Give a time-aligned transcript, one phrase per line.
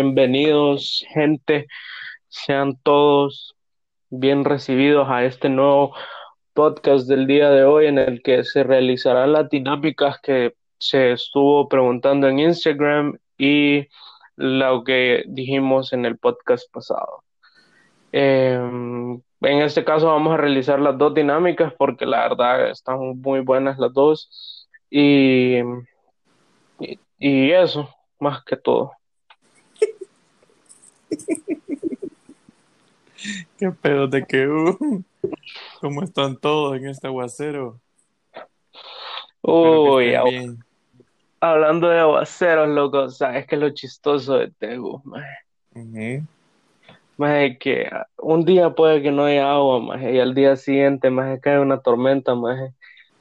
[0.00, 1.66] Bienvenidos, gente.
[2.28, 3.56] Sean todos
[4.10, 5.92] bien recibidos a este nuevo
[6.54, 11.68] podcast del día de hoy en el que se realizarán las dinámicas que se estuvo
[11.68, 13.88] preguntando en Instagram y
[14.36, 17.24] lo que dijimos en el podcast pasado.
[18.12, 23.40] Em, en este caso vamos a realizar las dos dinámicas porque la verdad están muy
[23.40, 25.56] buenas las dos y,
[27.18, 27.88] y eso,
[28.20, 28.92] más que todo.
[33.58, 35.02] ¿Qué pedo de que uh,
[35.80, 37.80] ¿Cómo están todos en este aguacero?
[39.42, 40.14] Uy,
[41.40, 45.02] hablando de aguaceros, loco, ¿sabes qué es lo chistoso de Tegu?
[47.16, 51.40] Más que un día puede que no haya agua, más y al día siguiente más
[51.40, 52.72] cae una tormenta, más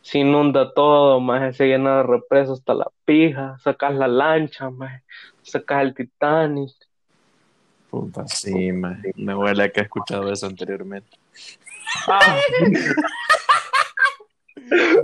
[0.02, 5.02] se inunda todo, más se llena de represas hasta la pija, sacas la lancha, más
[5.42, 6.72] sacas el Titanic,
[7.90, 11.18] Puta, sí, me, me huele que he escuchado eso anteriormente.
[12.08, 12.40] Ah.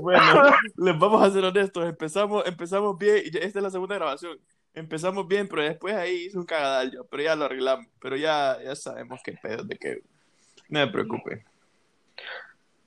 [0.01, 0.43] bueno,
[0.77, 1.87] les vamos a ser honestos.
[1.87, 4.39] Empezamos, empezamos bien, y esta es la segunda grabación.
[4.73, 7.87] Empezamos bien, pero después ahí hizo un cagadal yo, pero ya lo arreglamos.
[7.99, 10.01] Pero ya, ya sabemos qué pedo, de que
[10.69, 11.45] no me preocupe.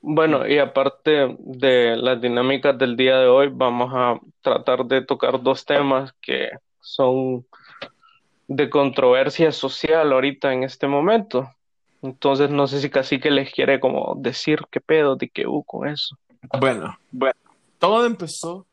[0.01, 5.43] Bueno, y aparte de las dinámicas del día de hoy, vamos a tratar de tocar
[5.43, 6.51] dos temas que
[6.81, 7.45] son
[8.49, 11.51] de controversia social ahorita en este momento.
[12.03, 15.63] Entonces no sé si casi que les quiere como decir qué pedo de qué hubo
[15.65, 16.17] con eso.
[16.61, 17.39] Bueno, bueno,
[17.79, 18.67] todo empezó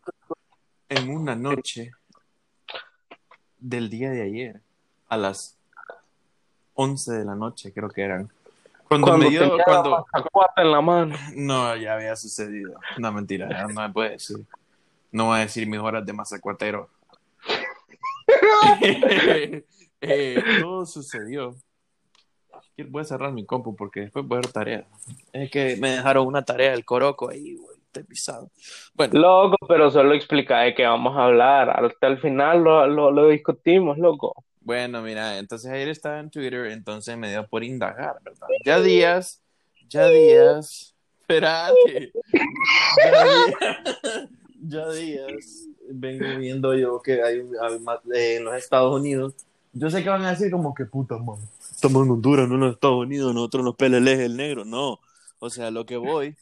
[0.90, 1.92] en una noche
[3.58, 4.62] del día de ayer,
[5.08, 5.58] a las
[6.76, 8.30] 11 de la noche creo que eran.
[8.88, 10.06] Cuando, me dio, cuando...
[10.58, 11.16] en la mano.
[11.36, 12.80] No, ya había sucedido.
[12.98, 14.46] No, mentira, no me puede decir.
[15.12, 16.90] No voy a decir mis horas de masacuatero.
[20.06, 21.56] Eh, todo sucedió.
[22.90, 24.88] Voy a cerrar mi compu porque después voy a ver tarea.
[25.32, 27.78] Es que me dejaron una tarea del coroco ahí, güey.
[28.06, 28.52] pisado.
[28.96, 29.20] Bueno.
[29.20, 31.70] Loco, pero solo explica de qué vamos a hablar.
[31.70, 34.34] Hasta el final lo, lo, discutimos, loco.
[34.60, 38.48] Bueno, mira, entonces ayer estaba en Twitter, entonces me dio por indagar, ¿verdad?
[38.66, 39.42] Ya días,
[39.88, 42.12] ya días, espérate.
[43.04, 44.30] Ya días,
[44.64, 49.36] ya días vengo viendo yo que hay, eh, en los Estados Unidos.
[49.74, 51.38] Yo sé que van a decir como que puta, man.
[51.60, 54.66] Estamos en Honduras, no en los Estados Unidos, nosotros nos pele el negro.
[54.66, 55.00] No.
[55.40, 56.38] O sea, lo que voy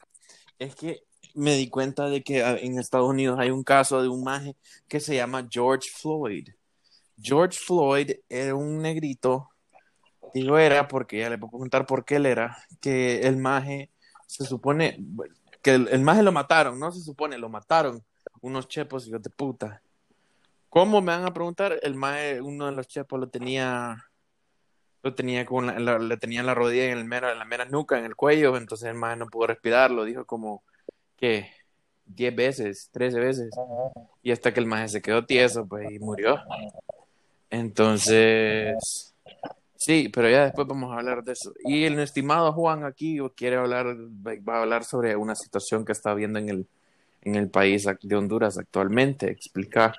[0.58, 1.02] es que
[1.34, 4.54] me di cuenta de que en Estados Unidos hay un caso de un maje
[4.86, 6.50] que se llama George Floyd.
[7.20, 9.48] George Floyd era un negrito,
[10.34, 13.90] digo era porque ya le puedo contar por qué él era, que el maje
[14.26, 14.98] se supone
[15.62, 18.02] que el, el maje lo mataron, no se supone, lo mataron
[18.42, 19.82] unos chepos, hijos de puta.
[20.68, 21.78] ¿Cómo me van a preguntar?
[21.82, 23.96] El mae, uno de los chepos lo tenía,
[25.02, 27.98] lo tenía con la, le tenía la rodilla en, el mera, en la mera nuca,
[27.98, 30.62] en el cuello, entonces el mae no pudo respirar, lo dijo como,
[31.16, 31.50] que
[32.06, 33.50] 10 veces, 13 veces,
[34.22, 36.40] y hasta que el mae se quedó tieso, pues, y murió.
[37.50, 39.14] Entonces,
[39.76, 41.52] sí, pero ya después vamos a hablar de eso.
[41.64, 46.14] Y el estimado Juan aquí quiere hablar, va a hablar sobre una situación que está
[46.14, 46.68] viendo en el,
[47.22, 49.30] en el país de Honduras actualmente?
[49.30, 49.96] Explicar.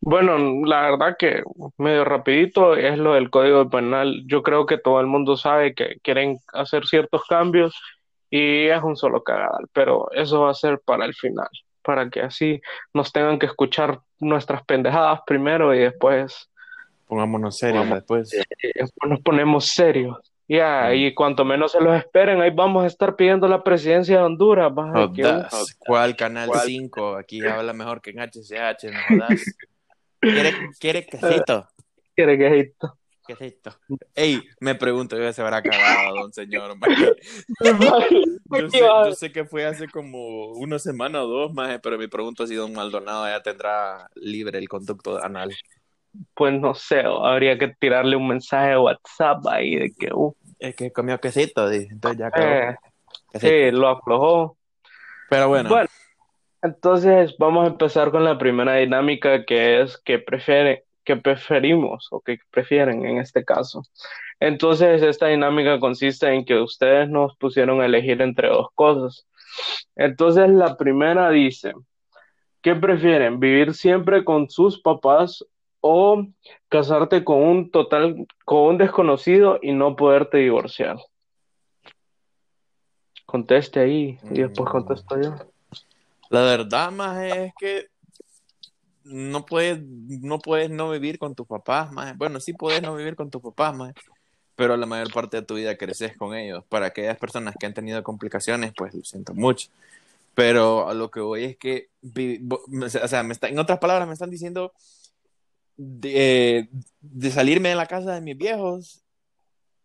[0.00, 1.42] Bueno, la verdad que
[1.78, 4.24] medio rapidito es lo del Código Penal.
[4.26, 7.74] Yo creo que todo el mundo sabe que quieren hacer ciertos cambios
[8.30, 11.48] y es un solo cagadal, pero eso va a ser para el final,
[11.82, 12.60] para que así
[12.92, 16.50] nos tengan que escuchar nuestras pendejadas primero y después
[17.06, 18.30] pongámonos serios después.
[18.30, 20.33] después nos ponemos serios.
[20.46, 24.24] Ya, y cuanto menos se los esperen, ahí vamos a estar pidiendo la presidencia de
[24.24, 24.72] Honduras.
[25.78, 27.16] ¿Cuál Canal 5?
[27.16, 29.26] Aquí habla mejor que en HCH, no
[30.20, 31.68] ¿Quiere, ¿Quiere quesito?
[32.14, 32.98] ¿Quiere quesito?
[33.26, 33.74] Quesito.
[34.14, 36.76] Ey, me pregunto, ¿ya se habrá acabado, don señor?
[38.50, 42.08] yo, sé, yo sé que fue hace como una semana o dos, más, pero me
[42.08, 45.54] pregunto si don Maldonado ya tendrá libre el conducto anal
[46.34, 50.74] pues no sé, habría que tirarle un mensaje de WhatsApp ahí de que, uh, es
[50.76, 52.76] que comió quesito, entonces ya eh,
[53.34, 54.56] Sí, lo aflojó.
[55.28, 55.68] Pero bueno.
[55.68, 55.88] Bueno,
[56.62, 62.20] entonces vamos a empezar con la primera dinámica que es que prefiere, que preferimos o
[62.20, 63.82] que prefieren en este caso.
[64.40, 69.26] Entonces, esta dinámica consiste en que ustedes nos pusieron a elegir entre dos cosas.
[69.96, 71.72] Entonces, la primera dice,
[72.62, 73.40] ¿qué prefieren?
[73.40, 75.44] ¿Vivir siempre con sus papás
[75.86, 76.26] o
[76.70, 80.96] casarte con un total, con un desconocido y no poderte divorciar.
[83.26, 84.72] Conteste ahí y después mm.
[84.72, 85.34] contesto yo.
[86.30, 87.88] La verdad más es que
[89.04, 92.16] no puedes, no puedes no vivir con tus papás, más.
[92.16, 93.92] Bueno, sí puedes no vivir con tus papás, más.
[94.56, 96.64] Pero la mayor parte de tu vida creces con ellos.
[96.70, 99.68] Para aquellas personas que han tenido complicaciones, pues lo siento mucho.
[100.34, 104.14] Pero a lo que voy es que, o sea, me está, en otras palabras, me
[104.14, 104.72] están diciendo
[105.76, 106.68] de,
[107.00, 109.04] de salirme de la casa de mis viejos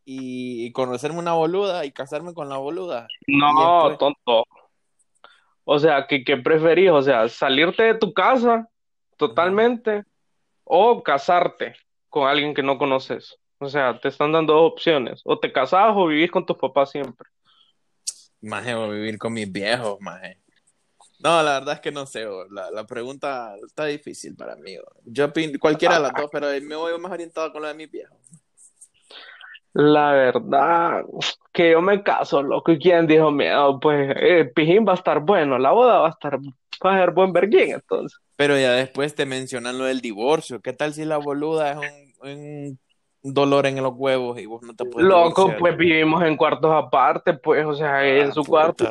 [0.05, 3.07] y conocerme una boluda y casarme con la boluda.
[3.27, 4.43] No, tonto.
[5.63, 6.89] O sea, ¿qué, ¿qué, preferís?
[6.89, 8.67] O sea, salirte de tu casa
[9.17, 10.03] totalmente
[10.63, 11.75] o casarte
[12.09, 13.37] con alguien que no conoces.
[13.59, 15.21] O sea, te están dando dos opciones.
[15.25, 17.29] O te casas o vivís con tus papás siempre.
[18.41, 20.21] O vivir con mis viejos, más.
[21.19, 22.25] No, la verdad es que no sé.
[22.49, 24.77] La, la pregunta está difícil para mí.
[25.05, 28.17] Yo cualquiera de las dos, pero me voy más orientado con lo de mis viejos.
[29.73, 31.03] La verdad,
[31.51, 32.71] que yo me caso, loco.
[32.71, 33.79] ¿Y quién dijo miedo?
[33.79, 37.11] Pues eh, Pijín va a estar bueno, la boda va a estar, va a ser
[37.11, 38.19] buen verguín, entonces.
[38.35, 40.61] Pero ya después te mencionan lo del divorcio.
[40.61, 42.79] ¿Qué tal si la boluda es un,
[43.21, 47.33] dolor en los huevos y vos no te puedes Loco, pues vivimos en cuartos aparte,
[47.33, 48.85] pues, o sea, en su cuarto.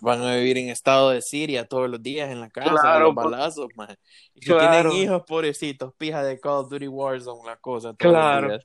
[0.00, 3.14] Van a, vivir en estado de Siria todos los días en la casa, claro, los
[3.14, 3.24] pues.
[3.24, 3.96] balazos, man.
[4.34, 7.94] Y si tienen hijos, pobrecitos, pija de Call of Duty Warzone, la cosa.
[7.96, 8.58] claro.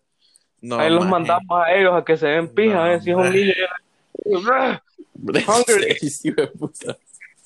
[0.71, 3.53] Ahí los mandamos a ellos a que se den pija, no, si es un niño.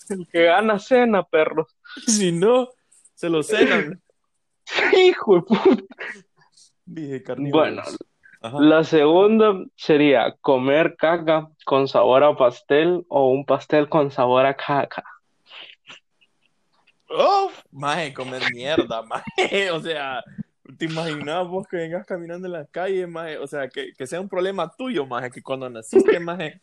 [0.10, 1.68] El que gana cena, perros.
[2.08, 2.70] Si no,
[3.14, 4.02] se lo cenan.
[4.98, 5.84] Hijo de puta.
[7.52, 7.84] Bueno,
[8.60, 14.56] la segunda sería comer caca con sabor a pastel o un pastel con sabor a
[14.56, 15.04] caca.
[17.10, 19.02] Oh, maje, comer mierda,
[19.38, 19.72] maje.
[19.72, 20.24] O sea,
[20.78, 23.38] ¿Te imaginas vos que vengas caminando en la calle, maje?
[23.38, 26.62] O sea, que, que sea un problema tuyo, maje, que cuando naciste, maje,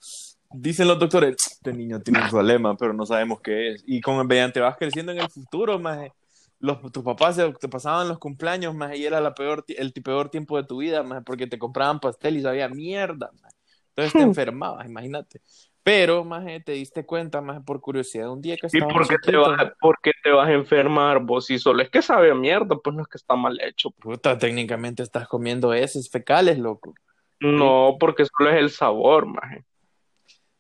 [0.51, 3.85] dicen los doctores, este niño tiene un problema, pero no sabemos qué es.
[3.87, 6.13] Y como mediante vas creciendo en el futuro, maje,
[6.59, 10.57] los, tus papás te pasaban los cumpleaños, maje, y era la peor, el peor tiempo
[10.57, 13.55] de tu vida, maje, porque te compraban pastel y sabía mierda, maje.
[13.95, 15.41] Entonces te enfermabas, imagínate.
[15.83, 18.91] Pero, maje, te diste cuenta, maje, por curiosidad, un día que estabas...
[18.91, 21.47] ¿Y por qué, te vas, por qué te vas a enfermar vos?
[21.47, 23.91] Si solo es que sabe a mierda, pues no es que está mal hecho.
[23.91, 26.95] Puta, técnicamente estás comiendo heces fecales, loco.
[27.39, 29.65] No, porque solo es el sabor, maje.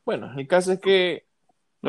[0.05, 1.26] Bueno, el caso es que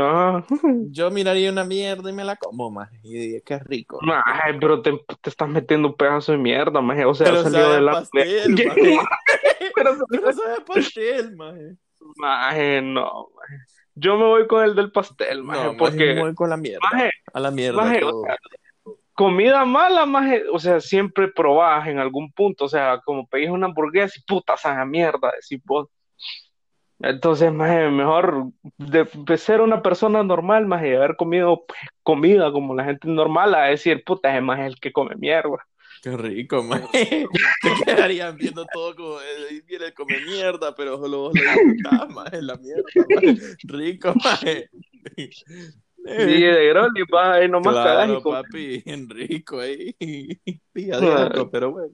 [0.04, 0.46] ah.
[0.92, 4.00] yo miraría una mierda y me la como, maje, y diría que es rico.
[4.02, 4.92] Maje, pero te,
[5.22, 7.92] te, estás metiendo un pedazo de mierda, maje, o sea, salió de la...
[7.94, 9.00] Pastel, maje.
[9.76, 11.76] pero, pero sabe pastel, maje.
[12.16, 13.30] Maje, no,
[13.96, 16.14] Yo me voy con el del pastel, maje, porque...
[16.14, 16.88] me voy con la mierda.
[17.34, 17.92] a la mierda.
[19.14, 23.68] comida mala, maje, o sea, siempre probás en algún punto, o sea, como pedís una
[23.68, 25.88] hamburguesa y puta, esa mierda, decís vos.
[27.00, 32.86] Entonces, maje, mejor de, ser una persona normal, maje, haber comido pues, comida como la
[32.86, 35.66] gente normal, a decir, puta, es más el que come mierda.
[36.02, 36.84] Qué rico, man.
[36.92, 37.28] Te
[37.86, 39.18] quedarían viendo todo como
[39.68, 42.84] viene come mierda, pero solo vos lo disfrutás, man, la mierda,
[43.64, 44.38] Rico, man.
[46.08, 49.94] Sí, de Groli, pa, ahí nomás claro, papi, en rico ahí.
[50.74, 51.00] Pija
[51.52, 51.94] pero bueno.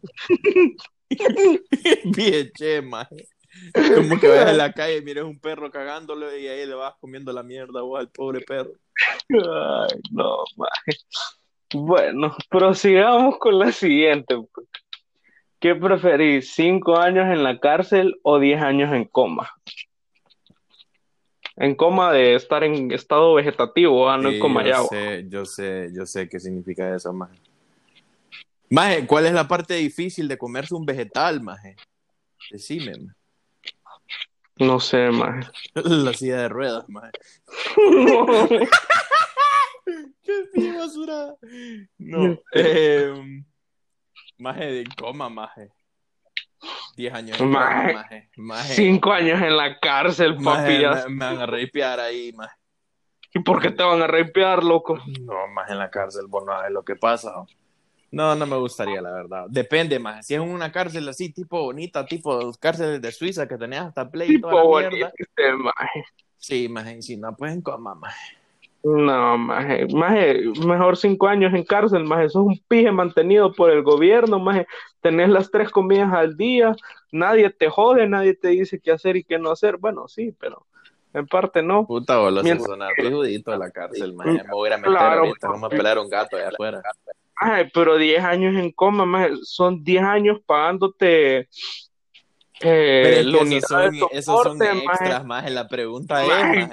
[2.05, 3.07] Bien che, man.
[3.95, 6.95] Como que vayas a la calle y mires un perro cagándolo y ahí le vas
[6.99, 8.71] comiendo la mierda vos al pobre perro.
[9.29, 10.69] Ay, no, man.
[11.73, 14.35] Bueno, prosigamos con la siguiente.
[15.59, 16.53] ¿Qué preferís?
[16.53, 19.49] ¿Cinco años en la cárcel o diez años en coma?
[21.55, 25.89] En coma de estar en estado vegetativo, ah, no en coma yo Sé, yo sé,
[25.93, 27.39] yo sé qué significa eso, maje.
[28.69, 31.75] Maje, ¿cuál es la parte difícil de comerse un vegetal, maje?
[32.51, 33.22] Decime, maje.
[34.57, 35.49] No sé, maje.
[35.73, 37.11] La silla de ruedas, maje.
[40.53, 41.35] ¡Qué basura!
[41.97, 42.37] No.
[42.53, 43.43] Eh,
[44.37, 45.71] maje de coma, maje.
[46.95, 47.93] Diez años en maje.
[47.93, 48.29] maje.
[48.37, 48.73] maje.
[48.73, 50.77] Cinco años en la cárcel, papi.
[50.77, 52.55] Me, me, van a reipear ahí, maje.
[53.33, 54.99] ¿Y por qué te van a reipear, loco?
[55.21, 57.33] No, más en la cárcel, vos no lo que pasa.
[58.13, 59.45] No, no me gustaría, la verdad.
[59.49, 60.27] Depende, más.
[60.27, 64.35] Si es una cárcel así, tipo bonita, tipo cárceles de Suiza que tenías hasta play
[64.35, 65.11] y toda la mierda.
[65.57, 66.05] Maje.
[66.37, 67.01] Sí, maje.
[67.01, 68.37] Si no, pues en coma, maje.
[68.83, 73.71] No, maje, maje, mejor cinco años en cárcel, maje, eso es un pije mantenido por
[73.71, 74.67] el gobierno, maje,
[74.99, 76.75] tenés las tres comidas al día,
[77.09, 80.65] nadie te jode, nadie te dice qué hacer y qué no hacer, bueno, sí, pero
[81.13, 81.87] en parte no.
[81.87, 82.67] Puta bola, Mientras...
[82.67, 86.09] sonar de la cárcel, maje, me voy a meter claro, ahorita, vamos a pelar un
[86.09, 86.81] gato allá afuera.
[87.45, 91.49] Maje, pero diez años en coma, maje, son diez años pagándote
[92.65, 95.49] eh, Pero esos son, esos son extras, maje.
[95.49, 96.69] La pregunta es, maje,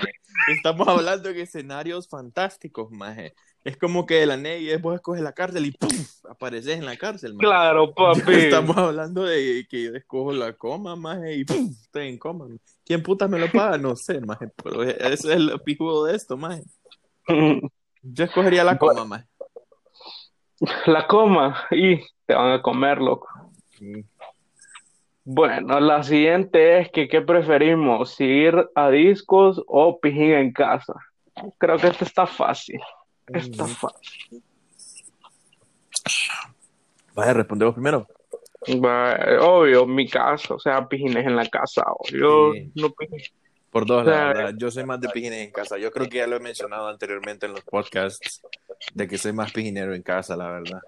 [0.49, 3.35] estamos hablando de escenarios fantásticos, maje.
[3.65, 5.91] Es como que la y vos escoges la cárcel y ¡pum!
[6.29, 7.47] apareces en la cárcel, maje.
[7.47, 8.33] Claro, papi.
[8.35, 11.71] Estamos hablando de que yo escojo la coma, maje, y ¡pum!
[11.71, 12.47] estoy en coma.
[12.85, 13.77] ¿Quién putas me lo paga?
[13.77, 16.63] No sé, maje, pero ese es el pijudo de esto, maje.
[18.03, 19.27] Yo escogería la coma, maje.
[20.87, 23.29] La coma y te van a comer, loco.
[25.25, 28.15] Bueno, la siguiente es que ¿qué preferimos?
[28.15, 30.95] ¿Si ir a discos o pijín en casa?
[31.59, 32.81] Creo que esta está fácil.
[33.27, 34.43] Está fácil.
[37.15, 38.07] Vaya, respondemos primero.
[39.41, 42.53] Obvio, mi casa, o sea, pijines en la casa, obvio.
[42.53, 42.73] Sí.
[42.75, 43.21] No pijín.
[43.71, 44.55] Por dos, la verdad.
[44.57, 45.79] Yo soy más de pijines en casa.
[45.79, 48.43] Yo creo que ya lo he mencionado anteriormente en los podcasts,
[48.95, 50.81] de que soy más pijinero en casa, la verdad.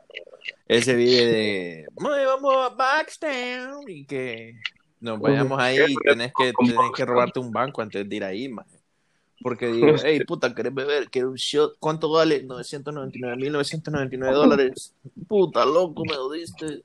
[0.67, 4.57] Ese vive de, "Ay, vamos a Backstown y que
[5.01, 8.49] nos vayamos ahí y tenés que, tenés que robarte un banco antes de ir ahí,
[8.49, 8.79] maje.
[9.41, 11.11] Porque digo, hey, puta, ¿querés beber?
[11.11, 11.75] ¿Quieres un shot?
[11.81, 12.45] ¿Cuánto vale?
[12.45, 14.95] 999.999 dólares.
[15.29, 16.83] Puta, loco, me lo diste.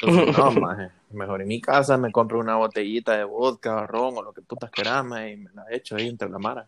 [0.00, 0.90] Entonces, no, maje.
[1.10, 4.70] Mejor en mi casa me compro una botellita de vodka, ron o lo que putas
[4.70, 6.66] querás, maje, y me la echo ahí entre la mara.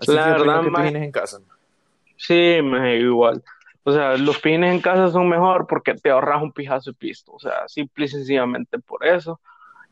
[0.00, 0.88] Así La verdad, que maje.
[0.88, 1.40] en casa.
[2.16, 3.42] Sí, me igual.
[3.82, 7.32] O sea, los pijines en casa son mejor porque te ahorras un pijazo de pisto.
[7.32, 9.40] O sea, simple y sencillamente por eso.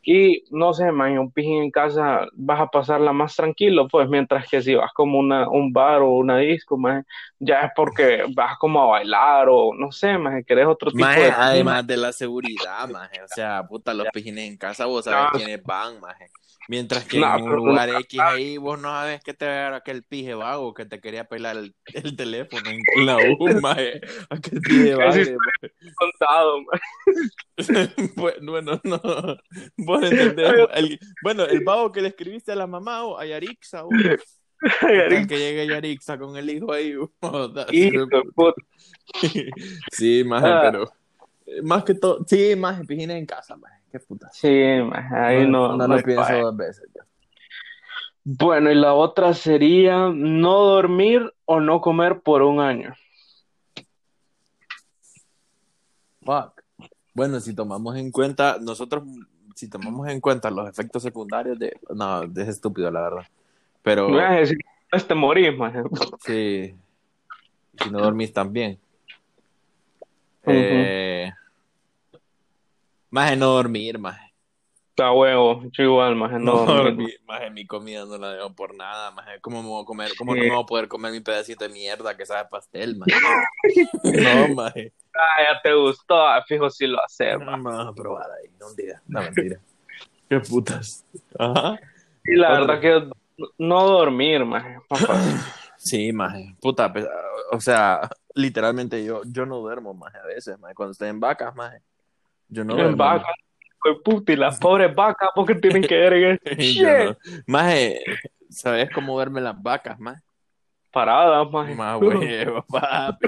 [0.01, 4.47] Y no sé, man, un pijín en casa vas a pasarla más tranquilo, pues, mientras
[4.49, 7.05] que si vas como una, un bar o una disco, man,
[7.39, 11.23] ya es porque vas como a bailar o no sé, man, querés otro tipo Maje,
[11.25, 13.21] de además de la seguridad, maje.
[13.23, 15.37] O sea, puta, los pijines en casa, vos sabés No.
[15.37, 16.27] quiénes van, maje.
[16.71, 19.51] Mientras que No, en un lugar nunca X ahí, vos no sabes que te va
[19.51, 23.59] a dar aquel pije vago que te quería pelar el, el teléfono en la U,
[23.59, 23.99] maje.
[24.29, 25.11] Aquel pije vago.
[25.95, 26.57] Contado,
[28.15, 29.01] bueno, no.
[29.77, 30.53] Vos entendés.
[30.75, 34.17] El- bueno, el vago que le escribiste a la mamá o a Yarixa, o que
[35.27, 36.89] llegue Yarixa con el hijo ahí.
[37.71, 38.61] Hijo puta.
[39.91, 40.61] Sí, maje, Ah.
[40.71, 40.83] pero
[41.47, 43.78] eh, más que todo, sí, más pijines en casa, maje.
[43.91, 44.29] Qué puta.
[44.31, 46.41] Sí, ahí no, no, no lo pienso pae.
[46.41, 46.87] dos veces.
[46.93, 47.03] ya.
[48.23, 52.93] Bueno, y la otra sería no dormir o no comer por un año.
[56.23, 56.61] Fuck.
[57.13, 59.03] Bueno, si tomamos en cuenta, nosotros,
[59.55, 63.27] si tomamos en cuenta los efectos secundarios de, no, es estúpido, la verdad.
[63.81, 64.57] Pero, Me vas a decir,
[64.91, 65.89] no te morís, man.
[66.19, 66.75] sí,
[67.77, 68.77] si no dormís también.
[70.43, 70.53] Ujú.
[70.53, 71.31] Eh,
[73.09, 74.19] más de no dormir, más.
[74.89, 77.21] Está huevo, yo igual, más no, No dormir.
[77.25, 79.25] más de mi comida no la dejo por nada, más.
[79.41, 80.11] ¿Cómo me voy a comer?
[80.17, 83.07] ¿Cómo no me voy a poder comer mi pedacito de mierda que sabe pastel, más?
[84.03, 84.73] No, más.
[84.75, 87.63] Ah, ya te gustó, ah, fijo si lo haces, man.
[87.63, 89.01] Vamos a probar ahí, un día.
[89.07, 89.59] No, mentira.
[90.29, 91.05] Qué putas.
[91.37, 91.79] Ajá.
[92.25, 92.59] Y la Otra.
[92.59, 94.65] verdad que no dormir, más.
[95.81, 96.57] Sí, maje.
[96.61, 97.07] Puta, pues,
[97.53, 98.01] o sea,
[98.35, 100.75] literalmente yo, yo no duermo, maje, a veces, maje.
[100.75, 101.81] Cuando estoy en vacas, maje.
[102.49, 102.97] Yo no duermo.
[102.97, 103.35] vacas,
[104.03, 106.99] puta, y las pobres vacas, porque tienen que ver en este shit?
[106.99, 107.17] no.
[107.47, 108.01] Maje,
[108.49, 110.21] ¿sabes cómo duermen las vacas, maje?
[110.91, 111.69] Paradas, más.
[111.75, 113.27] Más huevo, papi.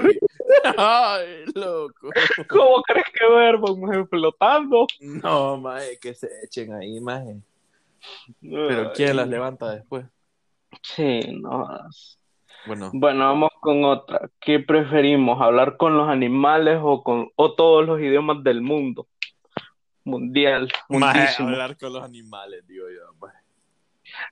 [0.76, 2.08] Ay, loco.
[2.48, 4.08] ¿Cómo crees que duermo, más?
[4.10, 4.86] Flotando.
[5.00, 7.36] No, maje, que se echen ahí, maje.
[8.40, 10.04] Pero Ay, ¿quién las levanta después?
[10.82, 11.68] Sí, no.
[12.66, 14.28] Bueno, Bueno, vamos con otra.
[14.40, 19.06] ¿Qué preferimos, hablar con los animales o con o todos los idiomas del mundo?
[20.04, 21.48] Mundial, maje, mundísimo.
[21.48, 23.28] hablar con los animales, digo yo.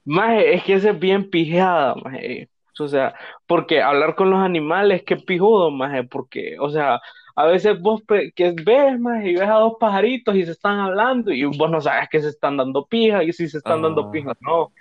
[0.04, 2.48] Maje, es que esa es bien pijeada, maje.
[2.78, 3.14] O sea,
[3.46, 6.98] porque hablar con los animales, qué pijudo, maje, porque, o sea,
[7.36, 8.02] a veces vos
[8.34, 11.80] que ves, maje, y ves a dos pajaritos y se están hablando y vos no
[11.80, 14.10] sabes que se están dando pija y si se están dando Ah.
[14.10, 14.72] pija, no.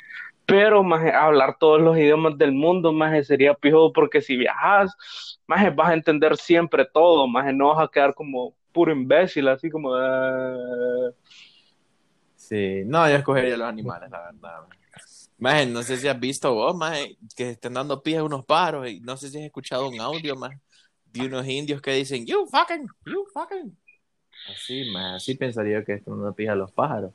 [0.45, 4.95] Pero, maje, hablar todos los idiomas del mundo, maje, sería pijudo porque si viajas,
[5.45, 9.69] maje, vas a entender siempre todo, maje, no vas a quedar como puro imbécil, así
[9.69, 9.93] como...
[9.95, 11.09] "Ah".
[12.35, 14.61] Sí, no, yo escogería los animales, la verdad.
[15.37, 18.89] Maje, no sé si has visto vos, maje, que estén dando pie a unos pájaros
[18.89, 20.59] y no sé si has escuchado un audio, maje,
[21.13, 23.77] de unos indios que dicen, you fucking, you fucking.
[24.51, 27.13] Así, maje, así pensaría que están dando pie a los pájaros.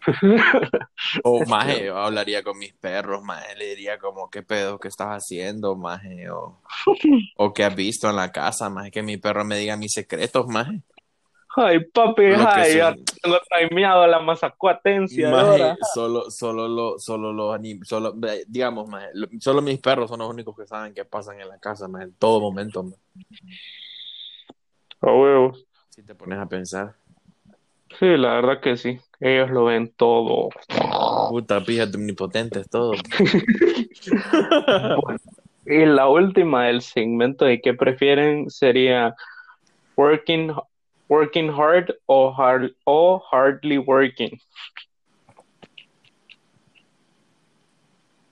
[1.24, 5.08] O, maje, yo hablaría con mis perros, maje, le diría como, ¿qué pedo que estás
[5.08, 6.28] haciendo, maje?
[6.30, 6.60] O,
[7.36, 10.46] o qué has visto en la casa, maje, que mi perro me diga mis secretos,
[10.48, 10.82] maje.
[11.56, 15.76] Ay, papi, Lo ay, ya tengo timeado la mazacuatencia Maje, ahora.
[15.92, 18.14] solo, solo, lo, solo los anim- solo,
[18.46, 21.58] digamos, maje, lo- solo mis perros son los únicos que saben qué pasan en la
[21.58, 22.96] casa, maje, en todo momento, maje,
[25.02, 25.66] A huevos.
[25.90, 26.94] si te pones a pensar.
[27.98, 28.98] Sí, la verdad que sí.
[29.20, 30.48] Ellos lo ven todo.
[31.28, 32.92] Puta, píjate omnipotentes, todo.
[34.96, 35.18] Bueno,
[35.66, 39.14] Y la última del segmento de qué prefieren sería
[39.96, 40.52] working,
[41.12, 44.38] working hard o, hard, o hardly working.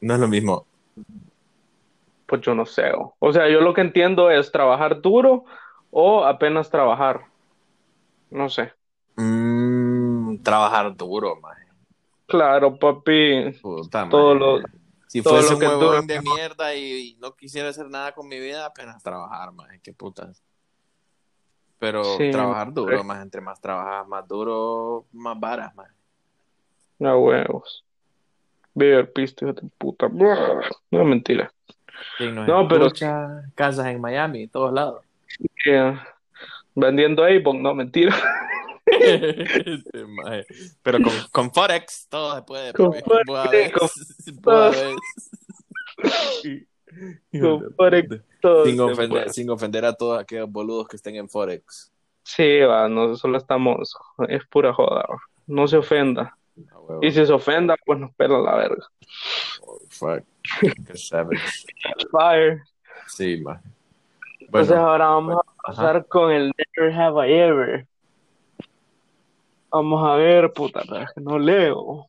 [0.00, 0.66] No es lo mismo.
[2.26, 2.90] Pues yo no sé.
[3.18, 5.44] O sea, yo lo que entiendo es trabajar duro
[5.90, 7.26] o apenas trabajar.
[8.30, 8.72] No sé.
[9.16, 11.66] Mm, trabajar duro, maje.
[12.26, 13.50] Claro, papi.
[13.60, 14.60] Puta, Todo lo-
[15.08, 16.14] Si todo fuese lo un que es huevón duro.
[16.14, 19.80] de mierda y, y no quisiera hacer nada con mi vida, apenas trabajar, maje.
[19.82, 20.42] Qué putas.
[21.80, 23.04] Pero Sí, trabajar duro, maje.
[23.04, 25.90] más entre más trabajas, más duro, más varas, maje.
[27.00, 27.84] A huevos.
[28.74, 30.08] Beber pisto, hijo de puta.
[30.90, 31.52] No, mentira.
[32.18, 33.42] ¿Quién nos No, pero- escucha?
[33.54, 35.02] Casas en Miami, todos lados.
[35.66, 35.98] Eh,
[36.74, 38.14] vendiendo Avon, no, mentira.
[40.82, 42.72] Pero con, con Forex todo se puede.
[42.72, 42.92] Con.
[42.92, 43.78] Forex,
[47.32, 48.20] con Forex
[48.64, 51.92] Sin ofender, sin ofender a todos aquellos boludos que estén en Forex.
[52.22, 53.96] Sí, va, no solo estamos,
[54.28, 55.18] es pura joda, va.
[55.46, 56.36] no se ofenda.
[57.00, 58.86] Y si se ofenda, pues nos pela la verga.
[59.62, 60.24] Oh, fuck.
[60.60, 61.40] Qué savage.
[62.10, 62.62] Fire.
[63.06, 63.42] Sí.
[64.40, 67.86] Entonces Bueno, ahora vamos a pasar con el Never Have I Ever.
[69.70, 70.82] Vamos a ver, puta,
[71.16, 72.08] no leo.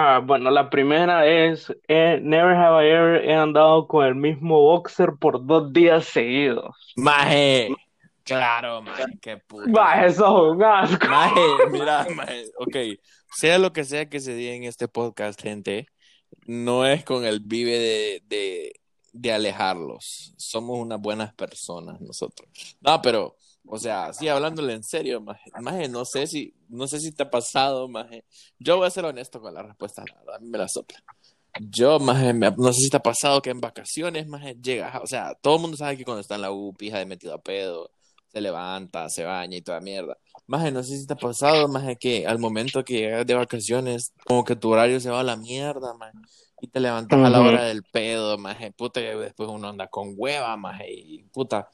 [0.00, 4.60] Ah, bueno, la primera es eh, Never Have I Ever he andado con el mismo
[4.60, 6.76] boxer por dos días seguidos.
[6.96, 7.70] maje.
[8.22, 9.06] Claro, maje.
[9.22, 9.72] Qué puta.
[9.72, 11.08] Va, eso es un asco.
[11.08, 11.40] Maje,
[11.72, 12.76] mira, maje, ok,
[13.32, 15.86] sea lo que sea que se diga en este podcast, gente,
[16.44, 18.72] no es con el vive de, de,
[19.14, 20.34] de alejarlos.
[20.36, 22.48] Somos unas buenas personas nosotros.
[22.82, 23.34] No, pero,
[23.68, 27.22] o sea, sí, hablándole en serio, maje, maje, no sé si, no sé si te
[27.24, 28.24] ha pasado, maje.
[28.58, 30.98] Yo voy a ser honesto con la respuesta, la verdad, a mí me la sopla.
[31.60, 35.06] Yo, maje, me- no sé si te ha pasado que en vacaciones, maje, llegas, o
[35.06, 37.42] sea, todo el mundo sabe que cuando está en la U, pija de metido a
[37.42, 37.90] pedo,
[38.28, 40.16] se levanta, se baña y toda mierda.
[40.46, 44.12] Maje, no sé si te ha pasado, maje, que al momento que llegas de vacaciones,
[44.24, 46.16] como que tu horario se va a la mierda, maje,
[46.60, 50.14] y te levantas a la hora del pedo, maje, puta, y después uno anda con
[50.16, 51.68] hueva, maje, y puta.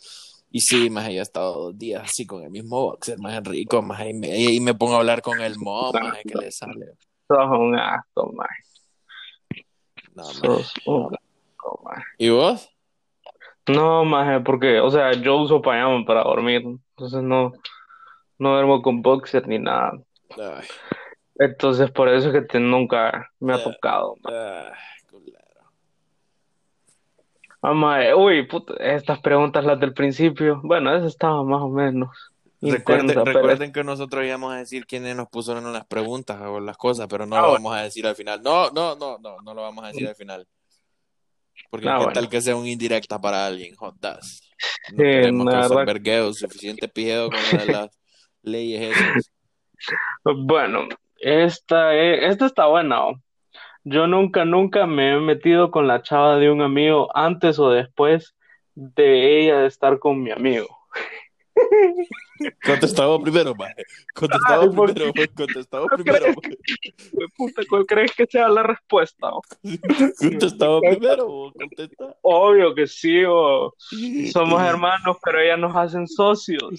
[0.57, 3.83] Y sí, maje, yo he estado dos días así con el mismo boxer, maje, rico,
[3.83, 6.93] maje, y me, y me pongo a hablar con el mo, maje, que le sale.
[7.27, 8.47] Sos un asco, man.
[10.15, 10.23] No.
[10.23, 12.01] Sos un asco, man.
[12.19, 12.71] ¿Y vos?
[13.67, 17.53] No, maje, porque, o sea, yo uso pijama para dormir, entonces no,
[18.39, 19.91] no duermo con boxer ni nada.
[20.39, 20.67] Ay,
[21.37, 23.65] Entonces, por eso es que te- nunca me ha Eh.
[23.65, 24.15] tocado.
[24.23, 24.75] ay, culero.
[27.67, 32.11] Ah, uy, puta, estas preguntas, las del principio, bueno, esa estaba más o menos
[32.61, 36.61] Recuerden, intensa, pero recuerden que nosotros íbamos a decir quiénes nos pusieron las preguntas o
[36.61, 37.65] las cosas, pero no Ah, lo bueno.
[37.65, 38.43] vamos a decir al final.
[38.43, 40.47] No, no, no, no, no lo vamos a decir al final.
[41.71, 42.13] Porque Ah, qué bueno.
[42.13, 44.43] tal que sea un indirecta para alguien, jodas.
[44.93, 46.33] No Sí, queremos la verdad.
[46.33, 47.99] suficiente pijeo con lo de las
[48.43, 49.31] leyes esas.
[50.25, 53.07] Bueno, esta, es- esta está buena.
[53.07, 53.21] ¿o?
[53.85, 58.35] Yo nunca, nunca me he metido con la chava de un amigo antes o después
[58.75, 60.67] de ella estar con mi amigo.
[62.65, 66.13] Contestamos primero, Ay, ¿por primero, contestamos ¿Por qué?
[66.13, 66.35] primero.
[67.37, 69.29] Puta, ¿cuál crees que sea la respuesta?
[69.29, 69.43] o?
[70.19, 72.17] Contestamos primero, contesta.
[72.23, 73.75] Obvio que sí, o
[74.33, 76.73] somos hermanos, pero ellas nos hacen socios.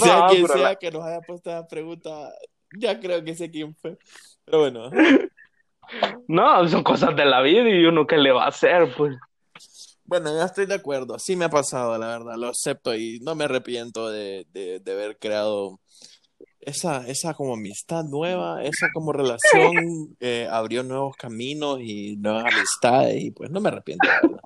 [0.00, 2.32] Sea No, quien sea la- que nos haya puesto esa pregunta,
[2.72, 3.96] ya creo que sé quién fue.
[4.44, 4.90] Pero bueno,
[6.28, 9.16] No, son cosas de la vida y uno qué le va a hacer, pues.
[10.04, 11.18] bueno, ya estoy de acuerdo.
[11.18, 14.92] Sí me ha pasado, la verdad, lo acepto y no me arrepiento de, de, de
[14.92, 15.80] haber creado
[16.60, 19.72] esa, esa como amistad nueva, esa como relación
[20.20, 24.42] eh, abrió nuevos caminos y nuevas amistades y pues no me arrepiento, la verdad.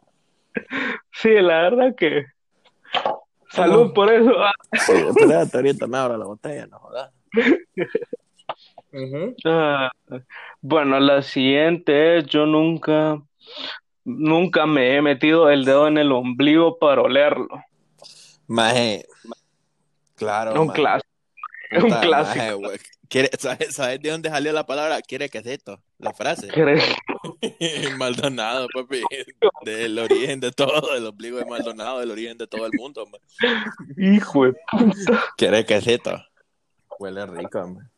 [1.13, 2.27] Sí, la verdad que.
[3.53, 4.33] Salud por eso.
[4.73, 7.13] espérate, ahorita me abro la botella, no jodas.
[8.93, 9.35] Ujú.
[9.45, 9.91] Ah,
[10.61, 13.21] bueno, la siguiente es, yo nunca,
[14.05, 17.49] nunca me he metido el dedo en el ombligo para olerlo.
[18.47, 19.05] Maje,
[20.15, 20.81] claro, Un maje.
[20.81, 21.12] clásico,
[21.77, 22.39] un Puta, clásico.
[22.39, 22.79] maje, güey.
[23.09, 25.01] Quiere- ¿Sabes, sabes de dónde salió la palabra?
[25.03, 25.83] ¿Quiere quesito?
[25.99, 26.49] La frase.
[27.99, 29.03] Maldonado, papi.
[29.65, 33.07] Del origen de todo, el ombligo de Maldonado, del origen de todo el mundo.
[33.07, 33.21] man.
[33.97, 35.25] Hijo de puta.
[35.37, 36.23] ¿Quiere quesito?
[36.99, 37.91] Huele rico, man.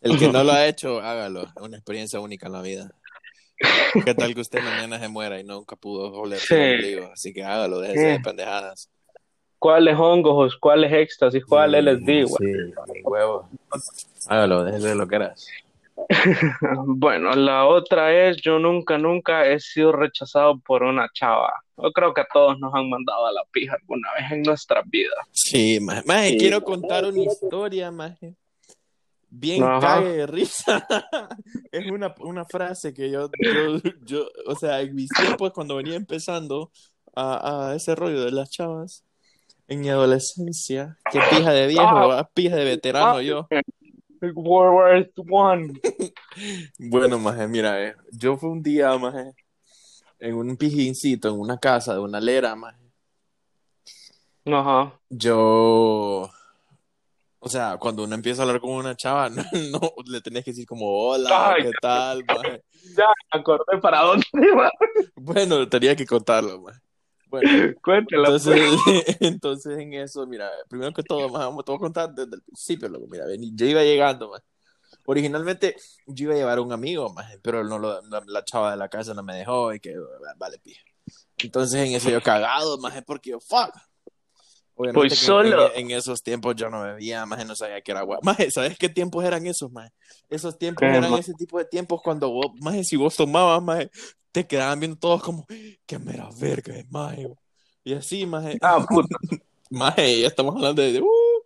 [0.00, 1.42] El que no lo ha hecho, hágalo.
[1.44, 2.90] Es una experiencia única en la vida.
[4.04, 6.60] ¿Qué tal que usted mañana se muera y nunca pudo oler su Sí.
[6.60, 7.10] ombligo?
[7.12, 8.88] Así que hágalo, déjese de pendejadas.
[9.58, 10.56] ¿Cuáles hongos?
[10.56, 11.44] ¿Cuáles éxtasis?
[11.44, 12.36] ¿Cuáles les digo?
[12.38, 12.52] Sí,
[13.02, 13.48] huevo.
[14.28, 15.46] Hágalo, déjese lo que eras.
[16.86, 21.52] Bueno, la otra es, yo nunca, nunca he sido rechazado por una chava.
[21.76, 24.88] Yo creo que a todos nos han mandado a la pija alguna vez en nuestras
[24.88, 25.18] vidas.
[25.32, 26.02] Sí, maje.
[26.06, 26.38] Maje, Sí.
[26.38, 28.34] quiero contar una historia, maje.
[29.30, 29.80] Bien Ajá.
[29.96, 30.86] cague de risa.
[31.72, 35.96] es una, una frase que yo, yo, yo, o sea, en mis tiempos cuando venía
[35.96, 36.70] empezando
[37.14, 39.04] a, a ese rollo de las chavas,
[39.68, 43.46] en mi adolescencia, qué pija de viejo, pija de veterano yo.
[44.20, 45.80] World War One.
[46.78, 49.32] Bueno, maje, mira, eh, yo fui un día, maje,
[50.18, 52.78] en un pijincito, en una casa de una lera, maje.
[54.46, 54.98] Ajá.
[55.10, 56.30] Yo,
[57.40, 60.52] o sea, cuando uno empieza a hablar con una chava, no, no, le tenés que
[60.52, 62.62] decir como, hola, Ay, ¿qué tal, maje?
[62.96, 64.70] Ya me acordé para dónde iba.
[65.14, 66.80] Bueno, tenía que contarlo, maje.
[67.28, 67.48] Bueno,
[67.82, 68.28] Cuéntela.
[68.28, 68.46] pues.
[68.46, 72.36] entonces, entonces en eso, mira, primero que todo, maje, vamos- te voy a contar desde
[72.36, 74.44] el principio, loco, mira, yo iba llegando, maje.
[75.04, 75.74] Originalmente
[76.06, 78.76] yo iba a llevar a un amigo, maje, pero no lo- la, la chava de
[78.76, 79.94] la casa no me dejó y que
[80.36, 80.82] vale pija.
[81.38, 83.70] Entonces en eso yo cagado, maje, porque yo, fuck.
[84.74, 85.74] Obviamente Pues solo.
[85.74, 88.18] En, en esos tiempos yo no bebía, maje, no sabía que era agua.
[88.22, 89.90] Maje, ¿sabes qué tiempos eran esos, maje?
[90.28, 93.90] Esos tiempos ¿Qué, eran ese tipo de tiempos cuando vos, maje, si vos tomabas, maje,
[94.38, 95.44] te quedaban viendo todos como,
[95.84, 97.28] qué mera verga es, maje.
[97.82, 99.16] Y así, maje, Ah, puta.
[99.70, 101.42] maje, ya estamos hablando de, uh.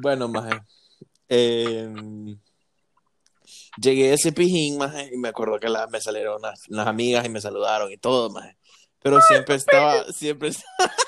[0.00, 0.60] Bueno, maje,
[1.28, 2.38] em,
[3.76, 7.26] llegué a ese pijín, maje, y me acuerdo que la- me salieron unas, unas amigas
[7.26, 8.56] y me saludaron y todo, maje.
[9.00, 10.90] Pero siempre estaba, siempre estaba...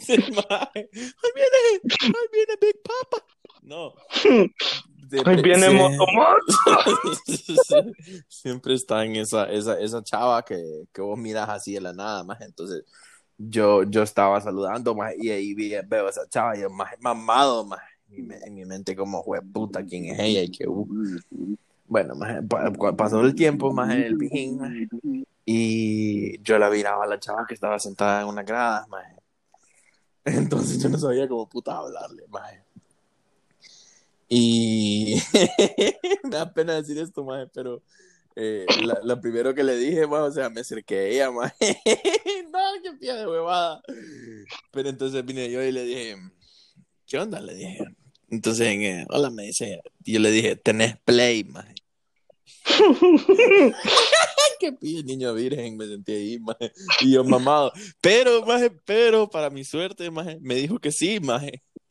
[0.00, 0.88] Sí, maje.
[0.92, 3.26] Ahí viene, ahí viene Big Papa.
[3.62, 3.92] No.
[5.24, 5.74] Ahí viene Sí.
[5.74, 6.38] Motomot.
[8.28, 12.24] Siempre está en esa, esa, esa chava que, que vos miras así de la nada,
[12.24, 12.40] más.
[12.40, 12.84] Entonces,
[13.38, 16.90] yo, yo estaba saludando, más, y ahí vi, veo a esa chava y yo, más
[17.00, 17.80] mamado, más.
[18.10, 20.42] Y me- en mi mente, como, jue puta, ¿quién es ella?
[20.42, 20.86] Y que, uh.
[21.86, 24.88] Bueno, más, pa- pa- pasó el tiempo, más en el pijín, maje,
[25.44, 29.04] y yo la miraba a la chava que estaba sentada en una grada, más.
[30.24, 32.50] Entonces, yo no sabía cómo puta hablarle, más.
[34.36, 35.14] Y
[36.24, 37.84] me da pena decir esto, maje, pero
[38.34, 41.80] eh, la, la primero que le dije, maje, o sea, me acerqué a ella, maje.
[42.50, 43.80] no, qué pía de huevada.
[44.72, 46.16] Pero entonces vine yo y le dije,
[47.06, 47.40] ¿qué onda?
[47.40, 47.78] Le dije.
[48.28, 49.80] Entonces, en, eh, hola, me dice.
[50.04, 51.76] Y yo le dije, tenés play, maje.
[54.58, 56.72] qué pía, niño virgen, me sentí ahí, maje.
[57.02, 57.72] Y yo mamado.
[58.00, 61.62] Pero, maje, pero, para mi suerte, maje, me dijo que sí, maje.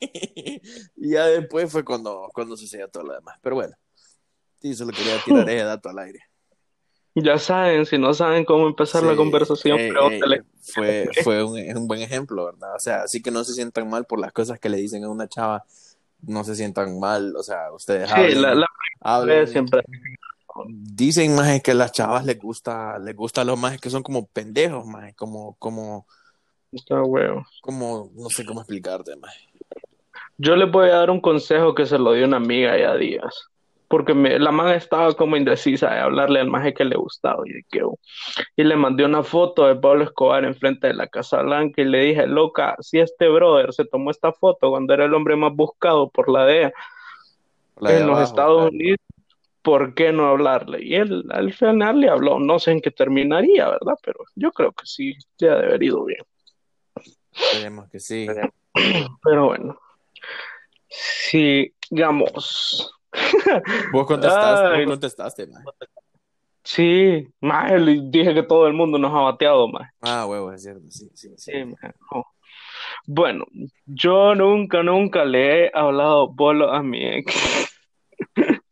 [0.96, 3.38] y ya después fue cuando, cuando sucedió todo lo demás.
[3.42, 3.74] Pero bueno,
[4.60, 6.20] sí, solo quería tirar ese dato al aire.
[7.16, 10.36] Ya saben, si no saben cómo empezar la Sí, conversación, ey, pregúntale.
[10.36, 12.74] ey, fue, fue un, un buen ejemplo, ¿verdad?
[12.74, 15.10] O sea, así que no se sientan mal por las cosas que le dicen a
[15.10, 15.64] una chava.
[16.22, 18.66] No se sientan mal, o sea, ustedes Sí, hablen, la, la
[19.00, 19.46] hablen.
[19.46, 19.82] siempre.
[20.66, 24.26] Dicen más que a las chavas les gusta, les gusta los más que son como
[24.26, 26.06] pendejos, más como, como,
[26.72, 27.46] Está huevo.
[27.60, 29.34] como, no sé cómo explicarte, más.
[30.38, 33.48] Yo les voy a dar un consejo que se lo dio una amiga ya días.
[33.86, 37.42] Porque me- la man estaba como indecisa de hablarle al maje que le gustaba.
[37.46, 37.82] Y, de que,
[38.56, 42.00] y le mandé una foto de Pablo Escobar enfrente de la Casa Blanca y le
[42.00, 46.08] dije, loca, si este brother se tomó esta foto cuando era el hombre más buscado
[46.08, 46.72] por la DEA
[47.76, 48.98] La de en los abajo, Estados Unidos,
[49.62, 50.82] ¿por qué no hablarle?
[50.82, 52.40] Y él al final le habló.
[52.40, 53.94] No sé en qué terminaría, ¿verdad?
[54.02, 56.22] Pero yo creo que sí, ya de haber ido bien.
[57.32, 58.26] Esperemos que sí.
[59.22, 59.78] Pero bueno,
[60.88, 62.90] sigamos.
[63.92, 64.84] Vos contestaste, Ay.
[64.84, 65.62] vos contestaste, más.
[66.66, 69.86] Sí, le dije que todo el mundo nos ha bateado, mae.
[70.00, 71.52] Ah, huevo, es cierto, sí, sí, sí.
[71.52, 71.64] Sí,
[72.12, 72.24] no.
[73.06, 73.44] Bueno,
[73.86, 77.34] yo nunca, nunca le he hablado bolo a mi ex.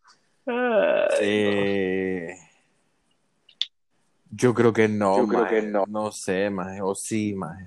[0.47, 2.29] Ay, Eh,
[4.31, 5.61] Yo creo que no, Yo creo maje.
[5.61, 5.85] que no.
[5.87, 7.67] No sé, maje, o sí, maje.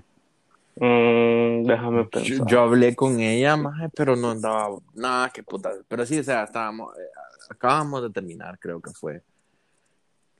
[0.76, 2.48] Mm, déjame pensar.
[2.48, 5.72] yo hablé con ella, maje, pero no andaba, nada, qué puta.
[5.88, 7.02] Pero sí, o sea, estábamos, eh,
[7.50, 9.22] acabamos de terminar, creo que fue.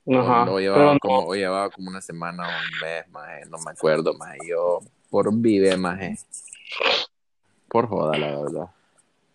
[0.04, 3.58] O Ajá, lo llevaba no, como, llevaba como una semana o un mes, maje, no
[3.58, 4.38] me acuerdo, maje.
[4.48, 4.78] Yo,
[5.10, 6.16] por vive, maje.
[7.68, 8.70] Por joda, la verdad.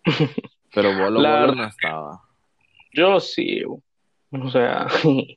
[0.74, 2.22] Pero bolo, La bolo verdad- no estaba.
[2.94, 4.86] yo sí, o sea,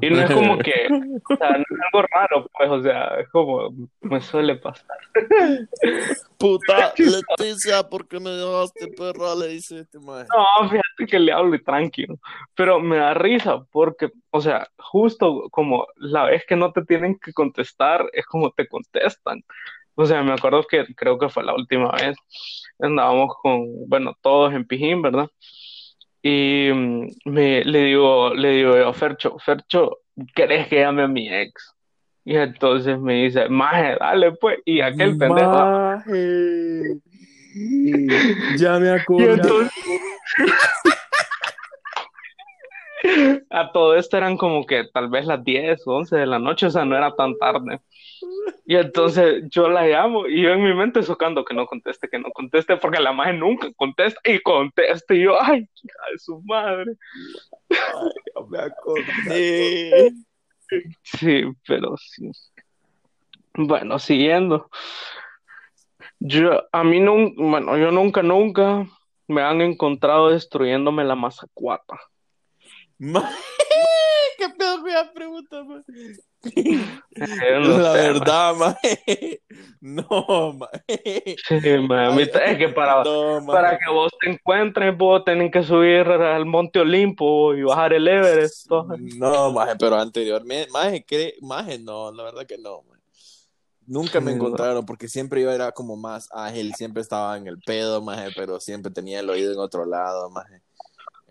[0.00, 0.88] y no es como que,
[1.30, 4.96] o sea, no es algo raro, pues, o sea, es como me suele pasar.
[6.38, 6.92] Puta,
[7.38, 9.34] Leticia, ¿por qué me dejaste, perra?
[9.34, 10.26] Le dice este maje.
[10.34, 12.18] No, fíjate que le hablo y tranquilo,
[12.54, 17.18] pero me da risa porque, o sea, justo como la vez que no te tienen
[17.18, 19.42] que contestar es como te contestan.
[19.94, 22.16] O sea, me acuerdo que creo que fue la última vez.
[22.78, 25.28] Andábamos con, bueno, todos en Pijín, ¿verdad?
[26.22, 29.98] Y mm, me, le digo, le digo yo, Fercho, Fercho,
[30.34, 31.74] ¿querés que llame a mi ex?
[32.24, 34.58] Y entonces me dice, maje, dale pues.
[34.64, 35.50] Y aquel pendejo.
[35.52, 36.98] Maje.
[38.58, 39.32] Ya me Y acuerdo.
[39.32, 39.72] entonces,
[43.50, 46.66] a todo esto eran como que tal vez las 10 o 11 de la noche,
[46.66, 47.80] o sea, no era tan tarde.
[48.66, 52.18] Y entonces yo la llamo y yo en mi mente socando que no conteste, que
[52.18, 55.14] no conteste, porque la maje nunca contesta y contesta.
[55.14, 56.92] Y yo, ay, hija de su madre.
[57.68, 60.12] Ya me acordé.
[61.02, 62.30] Sí, pero sí.
[63.54, 64.70] Bueno, siguiendo.
[66.20, 68.86] Yo, a mí nunca, bueno, yo nunca, nunca
[69.26, 71.98] me han encontrado destruyéndome la mazacuata.
[74.40, 75.84] ¿Qué pedo con esa pregunta, man?
[77.60, 79.42] No La sé, verdad, maje.
[79.82, 81.36] No, maje.
[81.46, 85.50] Sí, ma, a mí es que para, No, para que vos te encuentres, vos tenés
[85.52, 88.68] que subir al Monte Olimpo y bajar el Everest.
[88.68, 88.96] todo.
[89.18, 91.04] No, maje, pero anteriormente, maje.
[91.42, 92.82] Maje, no, la verdad que no.
[93.86, 98.00] Nunca me encontraron porque siempre yo era como más ágil, siempre estaba en el pedo,
[98.00, 100.62] maje, pero siempre tenía el oído en otro lado, maje.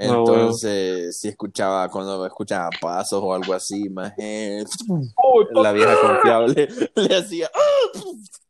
[0.01, 0.19] Ah, bueno.
[0.19, 7.15] Entonces, si escuchaba, cuando escuchaba pasos o algo así, maje, Uy, la vieja confiable le
[7.17, 7.49] hacía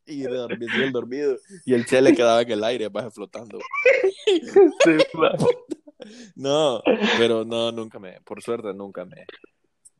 [0.05, 3.57] y dormía el dormido y el che le quedaba en el aire, maje, flotando.
[4.25, 5.31] sí, ma.
[6.35, 6.81] No,
[7.17, 9.25] pero no, nunca me, por suerte nunca me,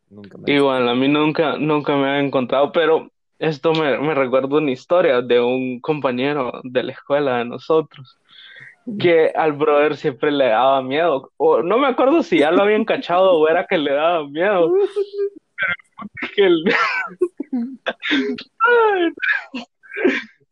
[0.10, 0.54] nunca me.
[0.54, 5.22] Igual, a mí nunca, nunca me han encontrado, pero esto me, me recuerda una historia
[5.22, 8.18] de un compañero de la escuela de nosotros,
[8.98, 12.86] que al brother siempre le daba miedo, o no me acuerdo si ya lo habían
[12.86, 16.64] cachado o era que le daba miedo, pero que el...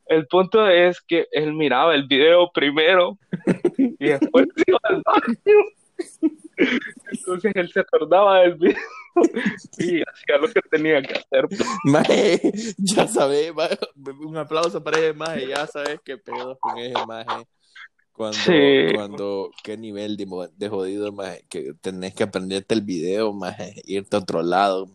[0.09, 3.17] El punto es que él miraba el video primero
[3.77, 5.03] y después iba al.
[7.11, 8.77] Entonces él se acordaba del video
[9.79, 11.47] y hacía lo que tenía que hacer.
[11.83, 12.39] Maje,
[12.77, 13.51] ya sabes,
[14.25, 17.45] un aplauso para ese maje, ya sabes qué pedo con ese maje.
[18.17, 18.95] Cuando, Sí.
[18.95, 20.25] cuando, qué nivel de,
[20.57, 24.89] de jodido, maje, que tenés que aprenderte el video, maje, irte a otro lado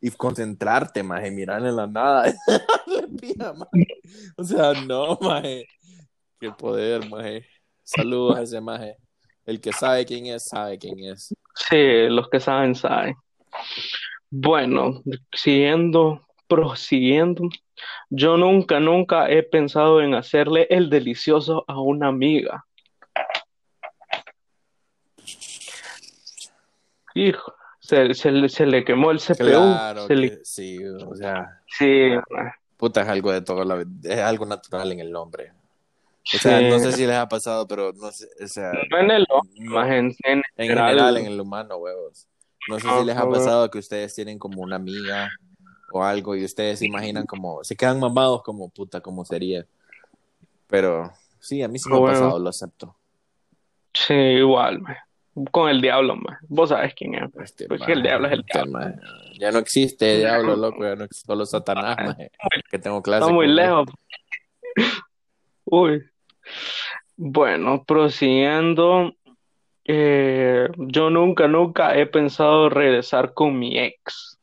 [0.00, 2.34] y concentrarte, maje, mirar en la nada.
[4.36, 5.66] O sea, no, maje,
[6.40, 7.46] qué poder, maje.
[7.84, 8.96] Saludos a ese maje.
[9.44, 11.32] El que sabe quién es, sabe quién es.
[11.54, 13.14] Sí, los que saben, saben.
[14.28, 15.02] Bueno,
[15.32, 17.48] siguiendo, prosiguiendo,
[18.10, 22.64] yo nunca, nunca he pensado en hacerle el delicioso a una amiga.
[27.14, 29.36] Hijo, se, se, le- se le quemó el CPU.
[29.46, 31.60] Claro, se le- que sí, o sea.
[31.66, 35.52] sí, ma, Puta, es algo de todo, la, es algo natural en el hombre.
[36.34, 36.68] O sea, sí.
[36.68, 39.54] no sé si les ha pasado, pero no sé, o sea, No en el hombre,
[39.64, 41.16] no- más en, en en general.
[41.16, 42.28] en el humano, huevos.
[42.68, 45.30] No sé si les ha pasado que ustedes tienen como una amiga
[45.92, 49.66] o algo y ustedes se imaginan como, se quedan mamados como, puta, ¿cómo sería?
[50.66, 52.96] Pero sí, a mí sí me ha pasado, lo acepto.
[53.92, 54.82] Sí, igual.
[55.50, 56.38] Con el diablo, ma.
[56.48, 57.30] Vos sabés quién es.
[57.36, 58.94] Este, Porque el diablo es el este, diablo.
[59.38, 62.16] Ya no existe diablo, loco, ya no existe solo Satanás,
[62.70, 63.86] que tengo clase Está muy lejos.
[65.64, 66.02] Uy.
[67.16, 69.14] Bueno, prosiguiendo,
[69.84, 74.35] eh, yo nunca, nunca he pensado regresar con mi ex.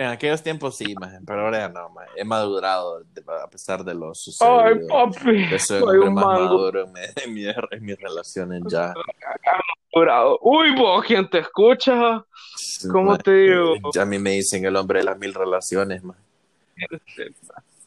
[0.00, 0.94] En aquellos tiempos sí,
[1.26, 1.94] pero ahora no.
[2.16, 3.04] He madurado
[3.44, 4.88] a pesar de lo Ay, sucedido.
[4.88, 8.94] papi, Yo soy soy un más maduro en, en mi- en mis relaciones ya.
[9.94, 10.38] bravo.
[10.40, 12.24] Uy, vos, ¿quién te escucha?
[12.90, 13.74] ¿Cómo te digo?
[13.92, 16.20] Ya a mí me dicen el hombre de las mil relaciones, maje.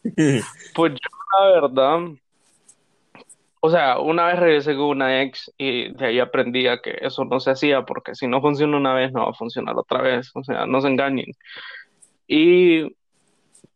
[0.75, 1.99] Pues yo, la verdad,
[3.59, 7.25] o sea, una vez regresé con una ex y de ahí aprendí a que eso
[7.25, 10.29] no se hacía porque si no funciona una vez no va a funcionar otra vez,
[10.35, 11.31] o sea, no se engañen.
[12.27, 12.95] Y,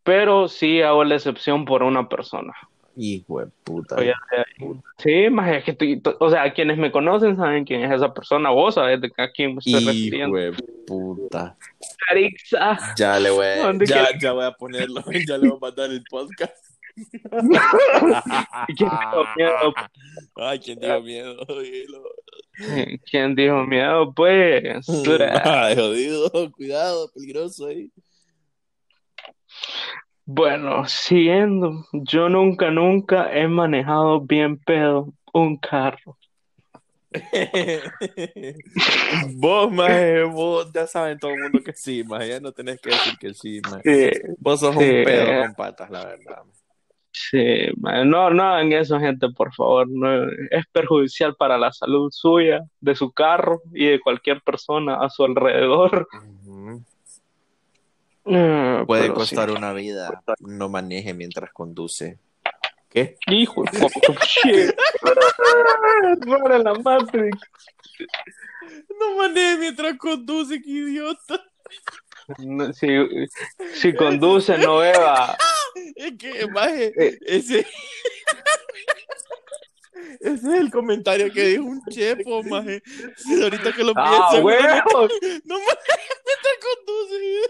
[0.03, 2.53] pero sí hago la excepción por una persona.
[2.99, 3.95] Hijo de puta.
[3.95, 4.13] Oye,
[4.97, 8.49] Sí, más es que tú- o sea, quienes me conocen saben quién es esa persona,
[8.49, 10.37] vos sabés de a quién me estoy Hijo refiriendo.
[10.37, 10.51] de
[10.87, 11.55] puta.
[12.07, 12.79] Carixa.
[12.97, 15.91] Ya le voy a, ¿Dónde ya, ya voy a ponerlo, ya le voy a mandar
[15.91, 16.55] el podcast.
[18.75, 19.73] ¿Quién dijo miedo?
[20.35, 21.35] Ay, ¿quién dijo miedo?
[23.09, 24.13] ¿Quién dijo miedo?
[24.15, 24.87] Pues.
[25.43, 27.91] Ay, jodido, cuidado, peligroso ahí.
[30.25, 36.17] Bueno, siguiendo, yo nunca, nunca he manejado bien pedo un carro.
[39.35, 42.89] vos, maje, vos ya saben todo el mundo que sí, maje, ya no tenés que
[42.89, 44.13] decir que sí, maje.
[44.13, 44.83] Sí, Vos sos Sí.
[44.83, 46.43] un pedo con patas, la verdad.
[47.11, 49.87] sí, ma, no, no hagan eso, gente, por favor.
[49.89, 55.09] No, es perjudicial para la salud suya, de su carro y de cualquier persona a
[55.09, 56.07] su alrededor.
[56.13, 56.36] Ujú.
[58.85, 59.55] Puede pero costar sí.
[59.55, 62.19] una vida, no maneje mientras conduce.
[62.89, 63.17] ¿Qué?
[63.27, 63.71] Hijo de
[66.55, 67.37] en la Matrix.
[68.99, 71.43] No maneje mientras conduce, qué idiota.
[72.39, 72.87] No, Si,
[73.75, 75.37] si conduce, no beba.
[75.95, 77.17] Es que, maje, Eh.
[77.27, 77.65] ese...
[80.19, 82.81] Ese es el comentario que dijo un chepo, maje.
[83.17, 85.11] Si ahorita que lo ¡Ah, pienso, huevos!
[85.45, 87.41] no maneje mientras conduce.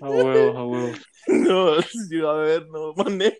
[0.00, 0.98] A huevos, a huevos.
[1.28, 3.36] No, sí, a ver, no maneje.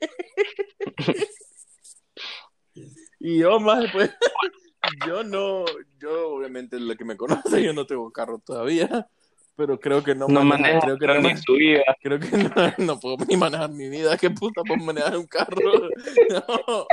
[3.21, 4.11] Y yo, más pues,
[5.07, 5.65] yo no,
[5.99, 9.09] yo obviamente lo que me conoce, yo no tengo carro todavía,
[9.57, 11.83] pero creo que no, No maneja, maneja creo que no, ni su vida.
[12.03, 15.61] creo que no, no puedo ni manejar mi vida, qué puta puedo manejar un carro,
[16.31, 16.87] No,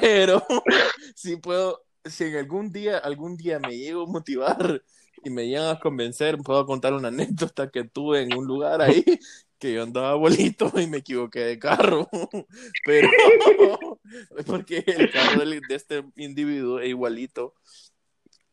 [0.00, 0.44] pero
[1.14, 4.82] sí puedo, si en algún día, algún día me llego a motivar
[5.24, 7.08] y me llegan a convencer, puedo contar una
[7.52, 9.04] anécdota que tuve en un lugar ahí,
[9.58, 12.08] que yo andaba abuelito y me equivoqué de carro,
[12.84, 13.08] pero
[14.46, 17.54] porque el carro de este individuo es igualito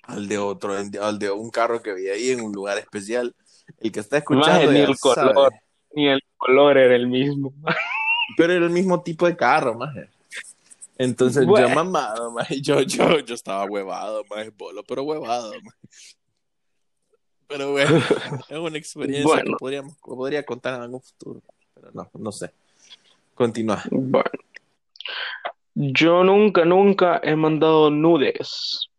[0.03, 3.35] al de otro, al de un carro que vi ahí en un lugar especial.
[3.77, 5.33] El que está escuchando ni el sabe.
[5.33, 5.53] color.
[5.93, 7.53] Ni el color era el mismo.
[8.35, 10.09] Pero era el mismo tipo de carro, maje.
[10.97, 11.69] Entonces Bueno.
[11.69, 12.59] yo mamado, maje.
[12.61, 15.77] Yo, yo, yo estaba huevado, maje, bolo, pero huevado, maje.
[17.49, 17.97] Pero bueno,
[18.49, 19.51] es una experiencia Bueno.
[19.51, 21.41] que podríamos, podría contar en algún futuro.
[21.73, 22.51] Pero no, no sé.
[23.33, 23.81] Continúa.
[23.89, 24.29] Bueno.
[25.73, 28.89] Yo nunca, nunca he mandado nudes.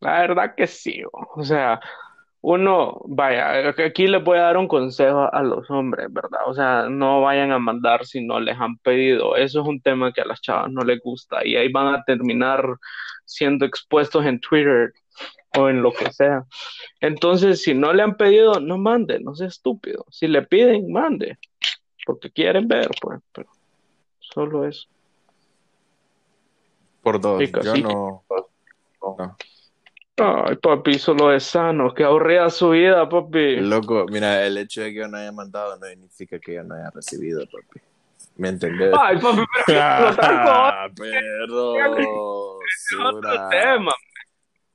[0.00, 1.02] La verdad que sí.
[1.12, 1.80] O sea,
[2.42, 6.40] uno, vaya, aquí les voy a dar un consejo a los hombres, ¿verdad?
[6.46, 9.36] O sea, no vayan a mandar si no les han pedido.
[9.36, 12.04] Eso es un tema que a las chavas no les gusta y ahí van a
[12.04, 12.64] terminar
[13.24, 14.92] siendo expuestos en Twitter
[15.56, 16.44] o en lo que sea.
[17.00, 20.04] Entonces, si no le han pedido, no mande, no sea estúpido.
[20.10, 21.38] Si le piden, mande,
[22.04, 23.48] porque quieren ver, pues, pero
[24.20, 24.88] solo eso.
[27.02, 27.42] Por dos.
[27.62, 28.24] Yo no.
[29.00, 29.36] no.
[30.18, 33.56] Ay, papi, solo es sano, que aburrida su vida, papi.
[33.56, 36.74] Loco, mira, el hecho de que yo no haya mandado no significa que yo no
[36.74, 37.80] haya recibido, papi.
[38.36, 38.94] ¿Me entendés?
[38.98, 40.88] Ay, papi, pero Ah,
[42.66, 43.92] es otro tema.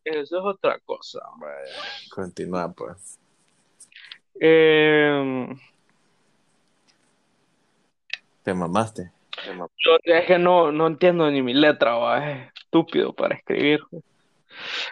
[0.04, 1.20] Eso es otra cosa.
[1.40, 1.76] Vaya,
[2.14, 3.20] continúa, pues.
[4.40, 5.48] Eh,
[8.44, 9.12] Te mamaste.
[9.86, 13.82] yo es que no, no entiendo ni mi letra, va, es estúpido para escribir.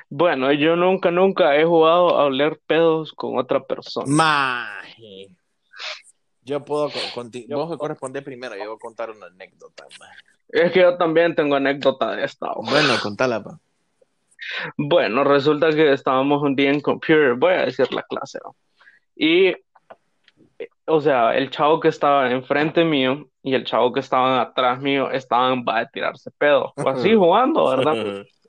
[0.10, 4.06] Bueno, yo nunca, nunca he jugado a oler pedos con otra persona.
[4.08, 5.30] Maje.
[6.43, 9.86] Yo puedo con- conti- Vos corresponde primero, yo voy a contar una anécdota.
[10.00, 10.15] maje.
[10.50, 12.48] Es que yo también tengo anécdota de esta.
[12.48, 12.56] va.
[12.56, 13.60] Bueno, contala, pa.
[14.78, 18.56] Bueno, resulta que estábamos un día en computer, voy a decir la clase, ¿no?
[19.15, 19.54] Y,
[20.86, 25.12] o sea, el chavo que estaba enfrente mío y el chavo que estaba atrás mío
[25.12, 28.25] estaban va a tirarse pedo, o así jugando, ¿verdad?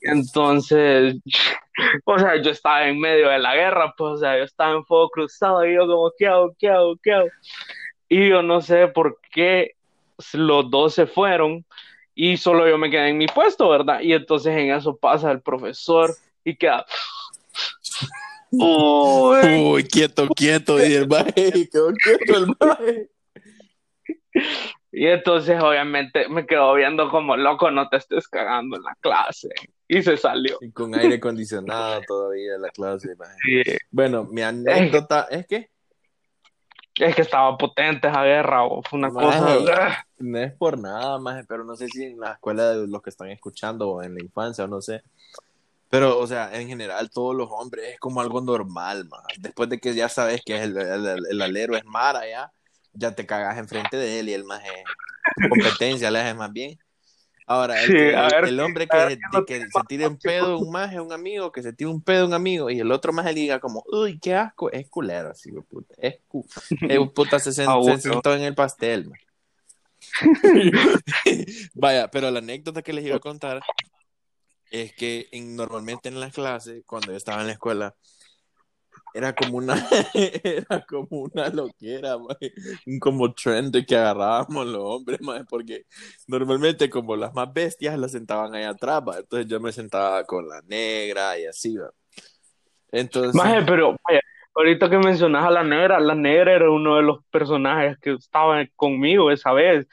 [0.00, 1.16] Entonces,
[2.04, 4.84] o sea, yo estaba en medio de la guerra, pues, o sea, yo estaba en
[4.84, 6.54] fuego cruzado y yo como, ¿qué hago?
[6.58, 6.96] ¿Qué hago?
[7.02, 7.28] ¿Qué hago?
[8.08, 9.72] Y yo no sé por qué
[10.32, 11.64] los dos se fueron
[12.20, 14.00] y solo yo me quedé en mi puesto, ¿verdad?
[14.00, 16.84] Y entonces en eso pasa el profesor y queda...
[18.50, 20.84] Uy, Uy, quieto, quieto.
[20.84, 23.10] Y el maje, quedó quieto el maje.
[24.90, 29.50] Y entonces obviamente me quedo viendo como loco, no te estés cagando en la clase.
[29.86, 30.58] Y se salió.
[30.60, 33.36] Y con aire acondicionado todavía en la clase, maje.
[33.44, 33.76] Sí.
[33.92, 35.70] Bueno, mi anécdota es que
[36.98, 39.64] Es que estaba potente esa guerra, o fue una Maje.
[39.64, 40.06] cosa...
[40.18, 43.10] no es por nada, más, pero no sé si en la escuela de los que
[43.10, 45.02] están escuchando o en la infancia o no sé.
[45.90, 49.22] Pero, o sea, en general, todos los hombres es como algo normal, más.
[49.38, 52.52] Después de que ya sabes que el, el, el- el alero es Mara, ya,
[52.92, 54.84] ya te cagas enfrente de él y el más es
[55.48, 56.78] competencia, le haces más bien.
[57.50, 60.18] Ahora, el, Sí, que- a ver, el hombre ver que, lo que se tire un
[60.18, 63.10] pedo un maje, un amigo, que se tire un pedo un amigo, y el otro
[63.12, 65.94] más le diga como, uy, qué asco, es culero, así, puta.
[65.98, 66.46] Es, cu
[66.82, 69.18] es puta, se, se sentó en el pastel, man.
[71.74, 73.62] Vaya, pero la anécdota que les iba a contar
[74.70, 77.94] es que en- normalmente en las clases, cuando yo estaba en la escuela,
[79.18, 79.74] era como una,
[80.14, 82.16] era como una loquera.
[82.86, 85.18] Un como trend que agarrábamos los hombres,
[85.50, 85.86] porque
[86.28, 89.18] normalmente como las más bestias las sentaban ahí atrás, va.
[89.18, 91.90] entonces yo me sentaba con la negra y así, va.
[92.92, 93.96] Entonces, Maje, pero
[94.54, 98.64] ahorita que mencionas a la negra, la negra era uno de los personajes que estaba
[98.76, 99.88] conmigo esa vez.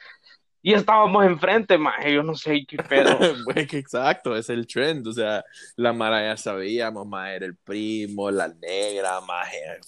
[0.66, 3.16] Y estábamos enfrente, maje, yo no sé qué pedo.
[3.70, 5.44] Que exacto, es el trend, o sea,
[5.76, 9.46] la Mara ya sabíamos, más era el primo, la negra, más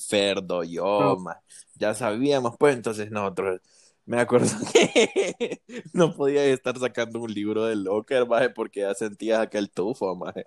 [0.08, 1.16] Ferdo, yo, No.
[1.16, 1.36] más,
[1.74, 3.60] ya sabíamos, pues entonces nosotros,
[4.06, 5.60] me acuerdo que
[5.92, 10.46] no podía estar sacando un libro de locker, maje, porque ya sentías aquel tufo, maje,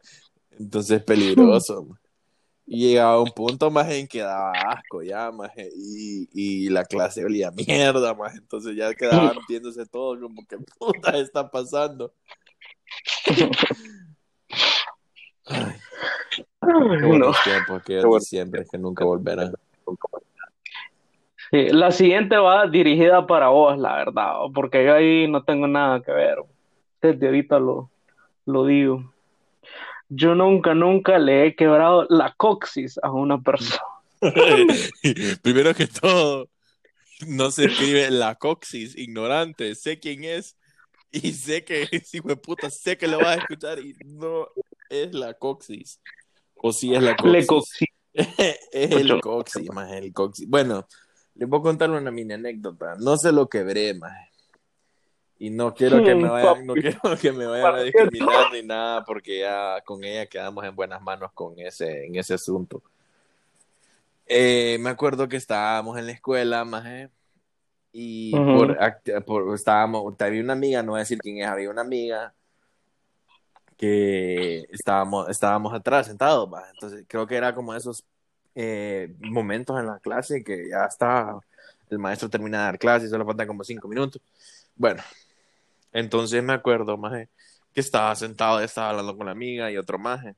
[0.51, 2.10] entonces peligroso, maje.
[2.73, 7.25] Y llegaba un punto más en que daba asco ya, maje, y, y la clase
[7.25, 12.13] olía mierda, más entonces ya quedaban viéndose todo como que puta está pasando.
[15.45, 15.75] Ay,
[16.31, 17.07] qué No.
[17.07, 18.19] buenos tiempos, aquellos Qué bueno.
[18.19, 19.53] diciembre que nunca volverán.
[21.51, 26.01] Sí, la siguiente va dirigida para vos, la verdad, porque yo ahí no tengo nada
[26.01, 26.37] que ver.
[27.01, 27.89] Desde ahorita lo,
[28.45, 29.13] lo digo.
[30.13, 33.79] Yo nunca, nunca le he quebrado la coxis a una persona.
[35.41, 36.49] Primero que todo,
[37.27, 40.57] no se escribe la coxis, ignorante, sé quién es
[41.11, 44.49] y sé que, hijo de puta, sé que lo vas a escuchar y no
[44.89, 46.01] es la coxis.
[46.55, 47.87] O sí es la Le coxis.
[48.13, 50.45] es el coxis, más el coxis.
[50.45, 50.87] Bueno,
[51.35, 52.95] les voy a contar una mini anécdota.
[52.99, 54.11] No se lo quebré, más.
[55.43, 59.03] Y no quiero que me vayan, no quiero que me vayan a discriminar ni nada,
[59.03, 62.83] porque ya con ella quedamos en buenas manos con ese, en ese asunto.
[64.27, 67.09] Eh, me acuerdo que estábamos en la escuela, maje,
[67.91, 68.51] y Ujú.
[68.53, 71.81] por, act- por- estábamos, había una amiga, no voy a decir quién es, había una
[71.81, 72.35] amiga
[73.77, 76.69] que estábamos, estábamos atrás sentados, maje.
[76.75, 78.05] entonces creo que era como esos
[78.53, 81.35] eh, momentos en la clase que ya está,
[81.89, 84.21] el maestro termina de dar clase y solo faltan como cinco minutos.
[84.75, 85.01] Bueno,
[85.93, 87.29] entonces me acuerdo, maje,
[87.73, 90.35] que estaba sentado, estaba hablando con la amiga y otro maje.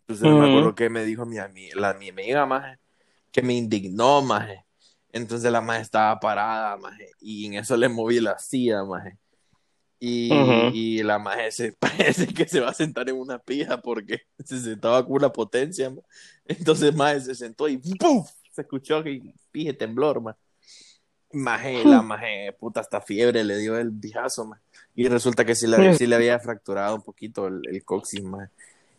[0.00, 0.44] Entonces me Ujú.
[0.44, 1.36] acuerdo que me dijo mi,
[1.74, 2.78] la, mi amiga, maje,
[3.32, 4.64] que me indignó, maje.
[5.12, 9.18] Entonces la maje estaba parada, maje, y en eso le moví la silla, maje.
[10.00, 14.22] Y, y la maje se parece que se va a sentar en una pija porque
[14.44, 16.02] se sentaba con una potencia, ma.
[16.46, 18.30] Entonces maje se sentó y ¡puf!
[18.52, 20.38] Se escuchó que pije temblor, maje.
[21.32, 24.62] Maje, la maje, puta, hasta fiebre le dio el vijazo, maje.
[24.94, 28.50] Y resulta que sí le, sí le había fracturado un poquito el, el coxis, maje.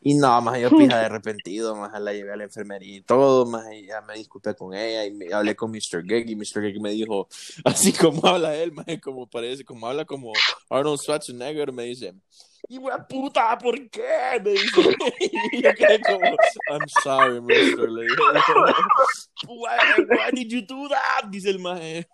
[0.06, 3.46] Y no, más yo pija de arrepentido, más la llevé a la enfermería y todo,
[3.46, 6.04] más ya me disculpé con ella y me, hablé con Mr.
[6.06, 6.62] Gig y Mr.
[6.62, 7.30] Gig me dijo,
[7.64, 10.34] así como habla él, más como parece, como habla como
[10.70, 12.14] Arnold Schwarzenegger, me dice,
[12.68, 14.42] y wea puta, ¿por qué?
[14.44, 14.82] Me dice,
[15.54, 16.36] y yo quedé como,
[16.70, 17.90] I'm sorry, Mr.
[17.90, 18.16] Le dije,
[19.48, 21.30] why, why did you do that?
[21.30, 22.08] Dice el maje.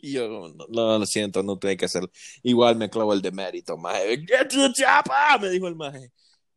[0.00, 2.10] Y yo, no, no, lo siento, no tuve que hacerlo.
[2.42, 4.24] Igual me clavo el demérito, maje.
[4.26, 6.12] Get to the chapa, me dijo el maje.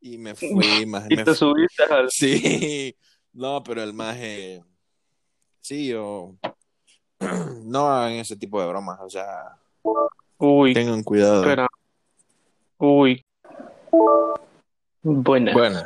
[0.05, 1.07] Y me fui, maje.
[1.09, 1.35] Y me te fui.
[1.35, 2.11] subiste al...
[2.11, 2.95] Sí,
[3.33, 4.63] no, pero el maje,
[5.61, 6.35] sí, yo,
[7.63, 9.57] no hagan ese tipo de bromas, o sea,
[10.37, 11.41] Uy, tengan cuidado.
[11.41, 11.67] espera.
[12.77, 13.25] Uy.
[15.01, 15.53] Buena.
[15.53, 15.81] Bueno,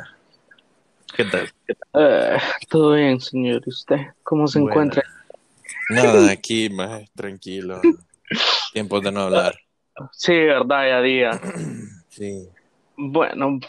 [1.16, 1.50] ¿qué tal?
[1.94, 3.62] Eh, todo bien, señor.
[3.64, 5.02] ¿Y usted cómo se encuentra?
[5.88, 7.80] Nada, aquí, maje, tranquilo.
[8.74, 9.54] Tiempo de no hablar.
[10.12, 11.40] Sí, verdad, ya día.
[12.10, 12.48] Sí.
[12.96, 13.60] Bueno,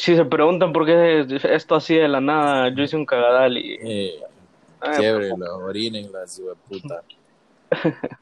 [0.00, 3.74] si se preguntan por qué esto así de la nada, yo hice un cagadal y...
[3.74, 4.14] Eh,
[4.82, 7.02] eh, quiebre, la orinen, la ciudad puta.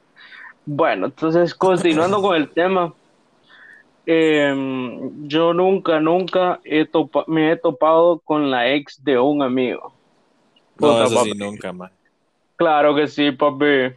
[0.70, 2.93] Bueno, entonces continuando con el tema,
[4.05, 4.55] eh,
[5.22, 9.95] yo nunca, nunca he topa- me he topado con la ex de un amigo.
[10.79, 11.91] No, Puta, eso sí, nunca, más.
[12.57, 13.95] Claro que sí, papi.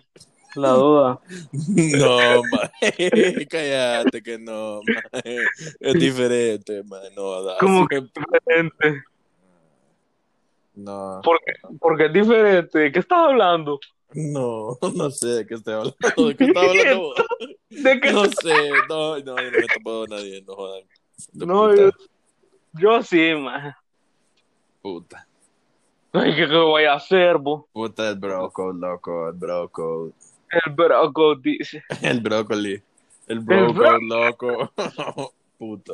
[0.56, 1.20] La duda.
[1.78, 5.38] No, maje, cállate que no, maje.
[5.80, 7.58] Es diferente, maje, no, da.
[7.60, 9.04] ¿Cómo que diferente?
[10.74, 11.54] No, ¿Por qué?
[11.80, 12.80] Porque es diferente.
[12.80, 13.80] ¿De qué estás hablando?
[14.14, 15.96] no, no sé de qué estoy hablando.
[16.28, 17.16] ¿De qué estás hablando vos?
[17.70, 18.12] ¿De qué?
[18.12, 20.84] No sé, no, no, yo no me he topado a nadie, no jodan.
[21.32, 21.90] De No, yo,
[22.74, 23.74] yo sí, man.
[24.82, 25.28] puta,
[26.14, 27.66] Ay, ¿qué, qué voy a hacer, vos?
[27.72, 30.14] puta el brócoli, loco, el brócoli,
[30.66, 31.84] El broco dice.
[32.02, 32.82] el brócoli,
[33.28, 34.72] el brócoli, loco,
[35.58, 35.94] puta.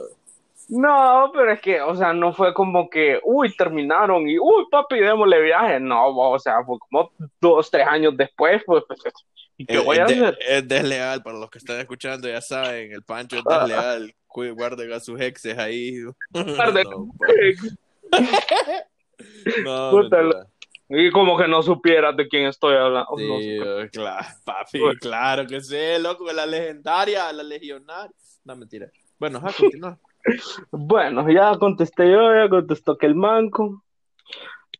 [0.69, 4.99] No, pero es que, o sea, no fue como que, uy, terminaron y, uy, papi,
[4.99, 5.79] démosle viaje.
[5.79, 8.99] No, o sea, fue como dos, tres años después, pues, pues,
[9.55, 10.37] ¿y qué Es, voy a de- hacer?
[10.45, 13.59] es desleal, para los que están escuchando, ya saben, el Pancho es Ah.
[13.61, 14.13] desleal,
[14.55, 15.93] guarden a sus exes ahí.
[16.33, 16.97] Guarden- No,
[19.63, 20.21] pa- no, Puta.
[20.89, 23.09] Y como que no supieras de quién estoy hablando.
[23.17, 23.61] Sí, No sé.
[23.61, 24.99] oh, claro, papi, Bueno.
[25.01, 28.15] claro que sí, loco, la legendaria, la legionaria.
[28.45, 28.89] No, mentira.
[29.19, 29.97] Bueno, ja, continúa.
[30.71, 33.81] Bueno, ya contesté yo, ya contestó que el manco.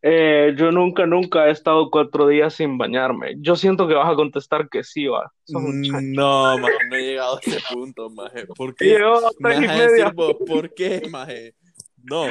[0.02, 3.34] Eh, yo nunca, nunca he estado cuatro días sin bañarme.
[3.38, 5.32] Yo siento que vas a contestar que sí, va.
[5.50, 6.00] Chancho.
[6.02, 8.46] No, maje, no he llegado a ese punto, maje.
[8.46, 8.98] ¿Por qué?
[9.38, 11.54] Me vas a decir vos, ¿por qué, maje?
[11.96, 12.26] No,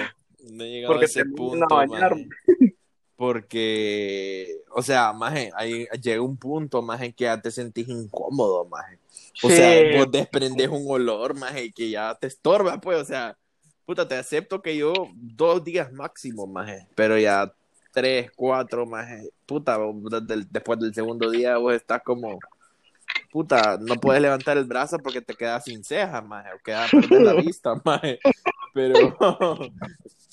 [0.52, 2.28] no he llegado porque a ese punto, maje.
[3.18, 9.00] Porque, o sea, maje, ahí llega un punto, maje, que ya te sentís incómodo, maje.
[9.44, 9.56] O Sí.
[9.58, 13.36] sea, vos desprendes un olor, maje, que ya te estorba, pues, o sea,
[13.86, 17.52] puta, te acepto que yo dos días máximo, maje, pero ya
[17.92, 19.96] tres, cuatro, maje, puta, vos
[20.52, 22.40] después del segundo día vos estás como,
[23.32, 27.22] puta, no puedes levantar el brazo porque te quedas sin cejas, maje, o quedas perder
[27.24, 28.20] la vista, maje,
[28.74, 29.18] pero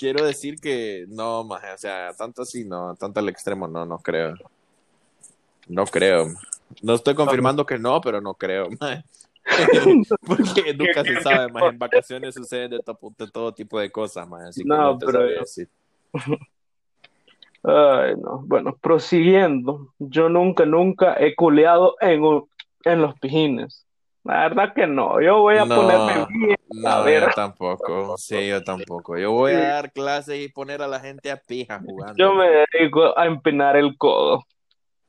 [0.00, 3.98] quiero decir que no, maje, o sea, tanto así, no, tanto al extremo, no, no
[3.98, 4.34] creo.
[5.68, 6.28] No creo.
[6.82, 9.04] No estoy confirmando que no, pero no creo, maje.
[10.26, 11.66] Porque nunca se sabe, maje.
[11.68, 14.26] En vacaciones suceden de, to- de todo tipo de cosas.
[14.48, 15.68] Así que No, pero- decir.
[17.62, 18.42] Ay, no.
[18.46, 19.92] Bueno, prosiguiendo.
[19.98, 22.22] Yo nunca, nunca he culeado en,
[22.84, 23.84] en los pijines.
[24.24, 25.20] La verdad que no.
[25.20, 26.56] Yo voy a No, ponerme bien.
[26.86, 27.22] A No, ver.
[27.22, 28.16] yo tampoco.
[28.18, 29.16] Sí, yo tampoco.
[29.16, 32.14] Yo voy a dar clases y poner a la gente a pija jugando.
[32.22, 34.44] Yo me dedico a empinar el codo.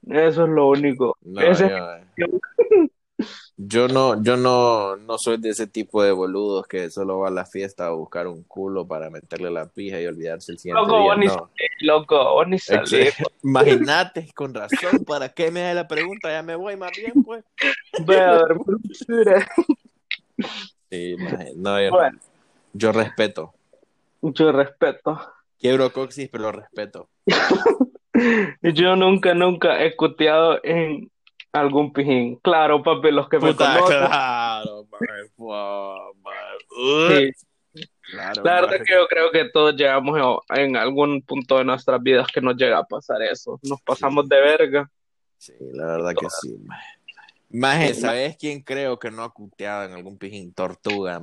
[0.08, 1.18] Eso es lo único.
[1.22, 1.70] No, Ese-
[2.18, 2.26] yo,
[3.58, 7.32] yo no, yo no, no soy de ese tipo de boludos que solo va a
[7.32, 10.98] la fiesta a buscar un culo para meterle la pija y olvidarse el siguiente Loco,
[10.98, 11.08] día.
[11.08, 11.34] vos ni No.
[11.34, 12.58] salís, loco, vos ni
[13.44, 16.30] Imagínate, con razón, ¿para qué me hace la pregunta?
[16.30, 17.44] Ya me voy más bien, pues.
[20.90, 21.16] Sí,
[21.56, 21.98] no, yo, no.
[21.98, 22.20] Bueno,
[22.74, 23.54] yo respeto.
[24.22, 25.20] mucho respeto.
[25.60, 27.10] Quiebro coxis, pero lo respeto.
[28.62, 31.10] Yo nunca, nunca he cuteado en
[31.52, 32.38] algún pijín.
[32.38, 33.98] Claro, papi, los que me Puta, conocen.
[34.00, 35.02] claro, man.
[35.38, 37.14] Wow, man.
[37.14, 37.32] sí.
[38.12, 42.04] Claro, La verdad es que yo creo que todos llegamos en algún punto de nuestras
[42.04, 43.58] vidas que nos llega a pasar eso.
[43.64, 44.92] Nos pasamos de verga.
[45.38, 46.58] Sí, la verdad que sí.
[47.50, 50.54] Maje, ¿sabes quién creo que no ha cuteado en algún pijín?
[50.54, 51.22] Tortuga.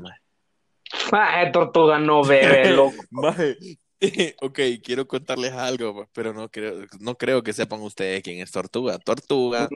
[1.12, 2.96] Ah, eh, tortuga no bebe, loco.
[3.10, 3.58] Maje,
[4.40, 8.98] ok, quiero contarles algo, pero no creo, no creo que sepan ustedes quién es Tortuga.
[8.98, 9.68] Tortuga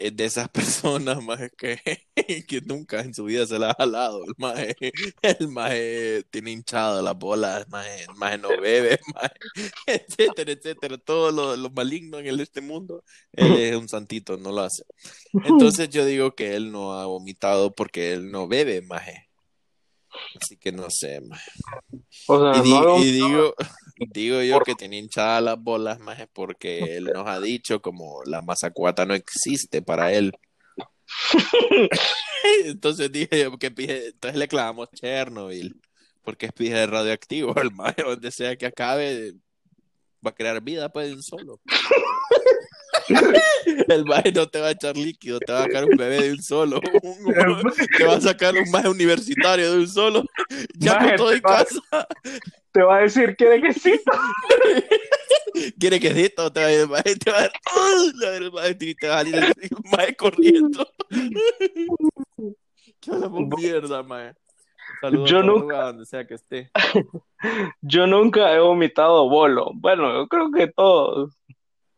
[0.00, 0.48] es de esas
[1.14, 1.78] personas, maje, que,
[2.46, 4.24] que nunca en su vida se la ha jalado.
[4.24, 4.74] El maje,
[5.22, 9.34] el tiene hinchado las bolas, el maje no bebe, maje,
[9.86, 10.98] etcétera, etcétera.
[10.98, 14.84] Todo lo, lo maligno en el- este mundo, él es un santito, no lo hace.
[15.44, 19.28] Entonces yo digo que él no ha vomitado porque él no bebe, maje.
[20.40, 21.50] Así que no sé, maje.
[22.26, 23.54] O sea, Y, di- no, y digo,
[24.08, 28.42] digo yo que tiene hinchadas las bolas, más porque él nos ha dicho como la
[28.42, 30.32] mazacuata no existe para él.
[32.64, 35.80] Entonces dije yo que entonces le clavamos Chernobyl,
[36.22, 39.34] porque es pije radioactivo, el maje, donde sea que acabe,
[40.24, 41.60] va a crear vida pues de un solo.
[43.88, 46.32] El maje no te va a echar líquido, te va a sacar un bebé de
[46.32, 46.80] un solo,
[47.98, 50.24] te va a sacar un maje universitario de un solo,
[50.78, 52.08] ya Maje, con todo en va- casa.
[52.72, 54.00] te va a decir quiere que sí.
[55.78, 59.08] quiere quesito, te va a ir el maje, te va a el maje, y te
[59.08, 59.24] va a
[59.96, 60.86] maje corriendo.
[63.00, 63.10] Qué
[63.56, 64.34] mierda, maje.
[65.00, 66.70] Saludos Yo a nunca- donde sea que esté.
[67.80, 69.70] Yo nunca he vomitado bolo.
[69.74, 71.32] Bueno, yo creo que todos.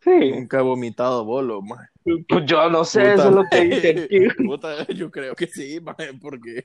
[0.03, 1.89] Sí, Nunca he vomitado bolo, maje.
[2.29, 4.19] pues yo no sé, Puta, eso es lo que dice aquí.
[4.47, 6.63] Puta, yo creo que sí, maje, porque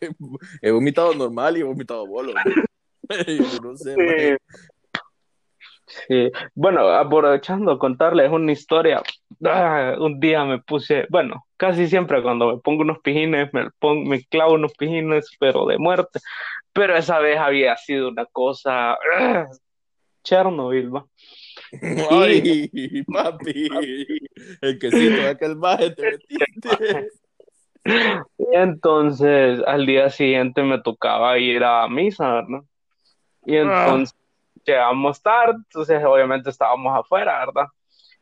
[0.62, 2.34] he vomitado normal y he vomitado bolo.
[3.10, 3.96] Yo no sé.
[3.96, 4.56] Sí.
[6.08, 6.32] Sí.
[6.54, 9.02] Bueno, aprovechando contarles una historia,
[9.46, 14.10] ah, un día me puse, bueno, casi siempre cuando me pongo unos pijines, me, pongo,
[14.10, 16.20] me clavo unos pijines, pero de muerte,
[16.74, 19.46] pero esa vez había sido una cosa, ah,
[20.24, 21.06] Chernobyl, va.
[22.10, 23.70] Ay, papi,
[24.62, 27.10] el quesito de aquel maje te metiste.
[28.38, 32.62] Y entonces al día siguiente me tocaba ir a misa, ¿verdad?
[33.46, 34.16] Y entonces
[34.66, 37.68] llegamos tarde, entonces obviamente estábamos afuera, ¿verdad?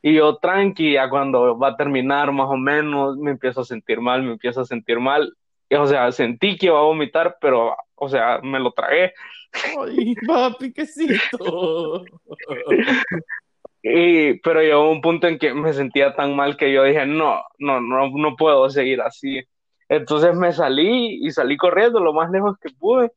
[0.01, 3.99] Y yo tranqui, ya cuando va a terminar más o menos, me empiezo a sentir
[3.99, 5.33] mal, me empiezo a sentir mal.
[5.71, 9.13] O sea, sentí que iba a vomitar, pero, o sea, me lo tragué.
[9.53, 12.05] Ay, papi, quesito.
[13.87, 17.43] Y, pero llegó un punto en que me sentía tan mal que yo dije, no,
[17.59, 19.43] no, no, no puedo seguir así.
[19.87, 23.11] Entonces me salí y salí corriendo lo más lejos que pude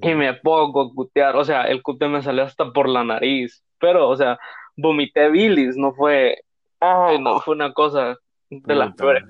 [0.00, 1.36] y me pongo a cutear.
[1.36, 3.62] O sea, el cute me salió hasta por la nariz.
[3.78, 4.38] Pero, o sea,
[4.74, 6.38] vomité bilis, no fue,
[6.80, 8.16] ay, no, fue una cosa
[8.50, 9.24] de las peores.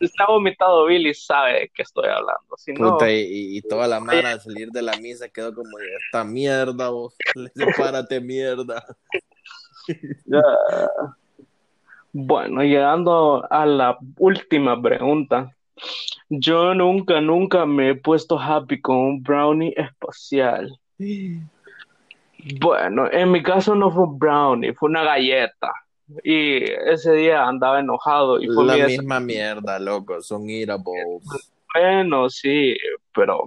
[0.00, 2.56] está vomitado bilis, sabe de qué estoy hablando.
[2.56, 5.78] Si no, Puta, y, y toda la mara al salir de la misa quedó como
[5.78, 7.16] esta mierda, vos.
[7.54, 8.84] Sepárate, mierda.
[10.26, 10.42] ya.
[12.12, 15.54] Bueno, llegando a la última pregunta.
[16.28, 20.78] Yo nunca, nunca me he puesto happy con un brownie espacial.
[22.60, 25.72] Bueno, en mi caso no fue un brownie, fue una galleta.
[26.24, 30.22] Y ese día andaba enojado y fue La misma mierda, loco.
[30.22, 31.22] Son eatables.
[31.74, 32.76] Bueno, sí,
[33.14, 33.44] pero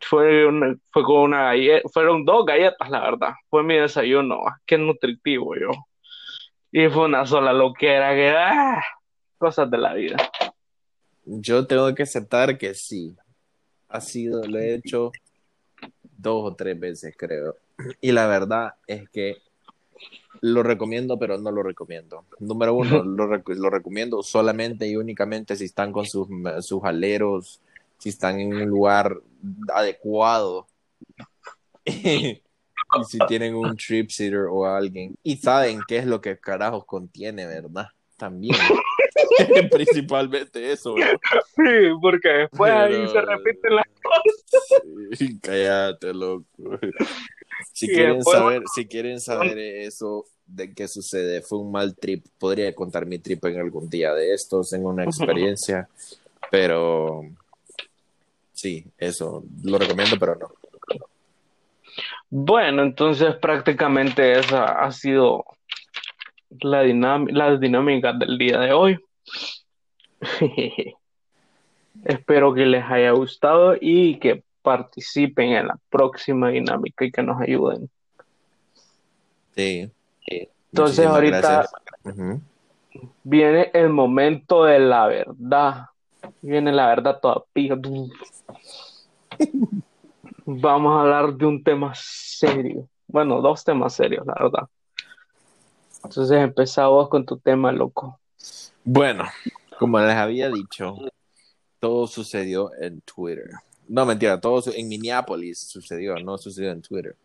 [0.00, 3.30] fue una- fue con una galleta, fueron dos galletas, la verdad.
[3.50, 5.70] Fue mi desayuno, ah, qué nutritivo yo.
[6.70, 8.82] Y fue una sola loquera que, ah,
[9.38, 10.16] cosas de la vida.
[11.24, 13.16] Yo tengo que aceptar que sí.
[13.88, 15.10] Ha sido, lo he hecho
[16.18, 17.56] dos o tres veces, creo.
[18.00, 19.36] Y la verdad es que
[20.46, 22.24] lo recomiendo, pero no lo recomiendo.
[22.38, 26.28] Número uno, lo, rec- lo recomiendo solamente y únicamente si están con sus,
[26.60, 27.60] sus aleros,
[27.98, 29.16] si están en un lugar
[29.72, 30.66] adecuado.
[31.86, 32.42] y
[33.08, 37.46] si tienen un trip sitter o alguien y saben qué es lo que carajos contiene,
[37.46, 37.86] ¿verdad?
[38.18, 38.54] También.
[39.70, 40.94] Principalmente eso.
[41.56, 41.62] Sí,
[42.00, 43.84] porque después ahí Pero- se repiten las
[45.18, 46.44] Sí, cállate, loco.
[47.72, 52.24] Si quieren después- saber, si quieren saber eso de qué sucede, fue un mal trip.
[52.38, 55.88] Podría contar mi trip en algún día de estos, en una experiencia,
[56.50, 57.22] pero
[58.52, 60.48] sí, eso lo recomiendo, pero no.
[62.30, 65.44] Bueno, entonces prácticamente esa ha sido
[66.60, 68.98] la las dinámicas del día de hoy.
[72.04, 77.38] Espero que les haya gustado y que participen en la próxima dinámica y que nos
[77.40, 77.90] ayuden.
[79.54, 79.90] Sí.
[80.26, 81.68] Entonces Muchísimas ahorita
[83.22, 85.84] viene el momento de la verdad.
[86.40, 87.76] Viene la verdad toda pija.
[90.46, 92.88] Vamos a hablar de un tema serio.
[93.06, 94.68] Bueno, dos temas serios, la verdad.
[96.02, 98.18] Entonces empezamos con tu tema, loco.
[98.82, 99.24] Bueno,
[99.78, 100.96] como les había dicho,
[101.78, 103.50] todo sucedió en Twitter.
[103.88, 107.16] No, mentira, todo en Minneapolis sucedió, no sucedió en Twitter.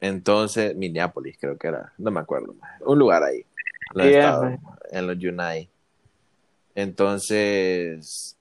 [0.00, 3.46] Entonces, Minneapolis creo que era, no me acuerdo, un lugar ahí, en
[3.94, 4.60] los, Yeah, Estados- man.
[4.92, 5.68] en los United.
[6.74, 8.36] Entonces,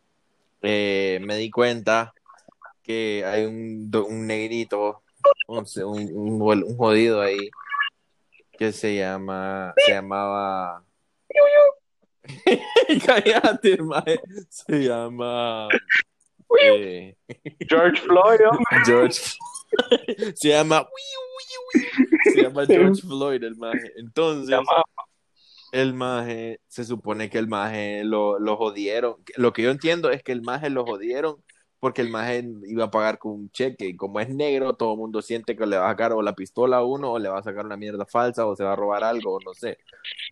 [0.61, 2.13] eh, me di cuenta
[2.83, 5.01] que hay un, un negrito,
[5.47, 7.49] un, un, un jodido ahí,
[8.57, 10.83] que se llama, se llamaba...
[13.05, 13.77] Cállate.
[14.49, 15.67] Se llama...
[16.61, 17.15] eh,
[17.67, 18.65] George Floyd, hombre.
[18.85, 19.21] George.
[20.35, 20.87] Se llama.
[22.23, 23.91] Se llama George Floyd, el maje.
[23.97, 24.83] Entonces, Llama-
[25.71, 29.15] el maje, se supone que el maje lo, lo jodieron.
[29.35, 31.43] Lo que yo entiendo es que el maje lo jodieron
[31.81, 33.87] porque el maje iba a pagar con un cheque.
[33.87, 36.33] Y como es negro, todo el mundo siente que le va a sacar o la
[36.33, 38.75] pistola a uno, o le va a sacar una mierda falsa, o se va a
[38.77, 39.77] robar algo, o no sé.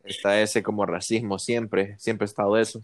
[0.06, 2.82] Está ese como racismo siempre, siempre ha estado eso.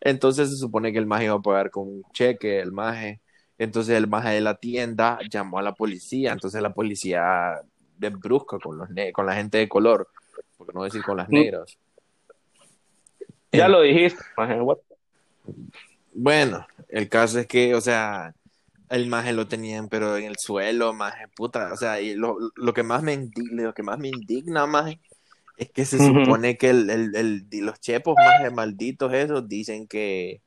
[0.00, 3.20] Entonces se supone que el maje iba a pagar con un cheque, el maje.
[3.58, 6.32] Entonces el maje de la tienda llamó a la policía.
[6.32, 7.60] Entonces la policía
[7.96, 10.08] de brusca con, los ne- con la gente de color,
[10.56, 11.76] porque no decir con las negras.
[13.52, 14.78] Ya lo dijiste, maje, what?
[16.12, 18.34] Bueno, el caso es que, o sea,
[18.90, 22.72] el maje lo tenían, pero en el suelo, maje, puta, o sea, y lo, lo
[22.72, 25.00] que más me indigna, lo que más me indigna, maje,
[25.58, 30.40] es que se supone que el, el, el- los chepos, maje, malditos esos, dicen que,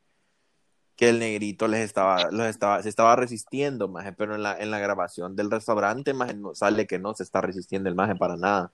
[0.96, 4.72] que el negrito les estaba, los estaba, se estaba resistiendo, maje, pero en la, en
[4.72, 8.38] la grabación del restaurante, maje, no sale que no se está resistiendo el maje para
[8.38, 8.72] nada.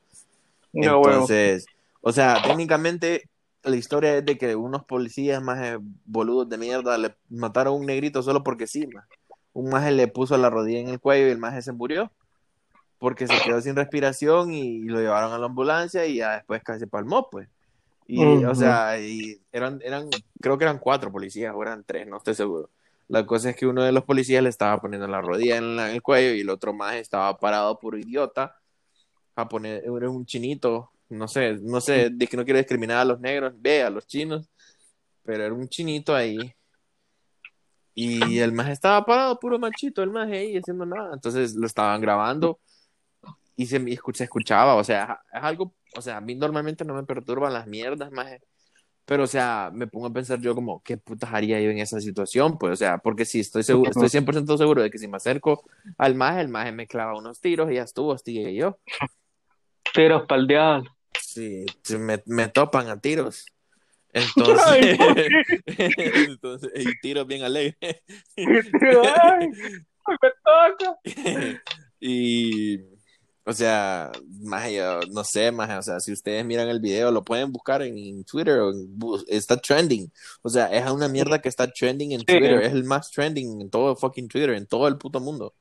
[0.74, 0.82] No.
[0.98, 1.66] Entonces,
[2.02, 3.30] o sea, técnicamente
[3.64, 7.86] la historia es de que unos policías más boludos de mierda le mataron a un
[7.86, 9.08] negrito solo porque sí, ma.
[9.54, 12.12] Un maje le puso la rodilla en el cuello y el maje se murió
[13.00, 16.82] porque se quedó sin respiración y lo llevaron a la ambulancia y ya después casi
[16.82, 17.48] se palmó, pues.
[18.08, 18.50] Y, Ujú.
[18.52, 20.10] o sea, y eran, eran,
[20.42, 22.70] creo que eran cuatro policías o eran tres, no estoy seguro.
[23.10, 25.90] La cosa es que uno de los policías le estaba poniendo la rodilla en, la-
[25.90, 28.56] en el cuello y el otro maje estaba parado por idiota
[29.36, 33.20] japonés, era un chinito, no sé, no sé, de que no quiero discriminar a los
[33.20, 34.50] negros, ve a los chinos,
[35.24, 36.54] pero era un chinito ahí.
[37.94, 41.14] Y el maje estaba parado, puro machito, el maje ahí haciendo nada.
[41.14, 42.60] Entonces lo estaban grabando
[43.58, 46.86] y se, me escu- se escuchaba, o sea, es algo, o sea, a mí normalmente
[46.86, 48.40] no me perturban las mierdas, maje.
[49.06, 52.00] Pero, o sea, me pongo a pensar yo como, ¿qué putas haría yo en esa
[52.00, 52.58] situación?
[52.58, 55.64] Pues, o sea, porque si estoy seguro, estoy 100% seguro de que si me acerco
[55.98, 58.80] al maje, el maje me clava unos tiros y ya estuvo, hostigué yo.
[59.94, 60.92] Tiros pa'l diablo.
[61.20, 61.66] Sí,
[61.98, 63.46] me, me topan a tiros.
[64.14, 64.98] Entonces, Ay,
[66.28, 67.78] entonces y tiros bien alegres.
[68.36, 69.50] Ay,
[70.22, 71.00] me toca.
[72.00, 72.97] y,
[73.50, 77.24] o sea, más yo no sé, más, o sea, si ustedes miran el video, lo
[77.24, 80.12] pueden buscar en, en Twitter, o en bu- está trending.
[80.42, 82.26] O sea, es una mierda que está trending en Sí.
[82.26, 85.54] Twitter, es el más trending en todo fucking Twitter, en todo el puto mundo.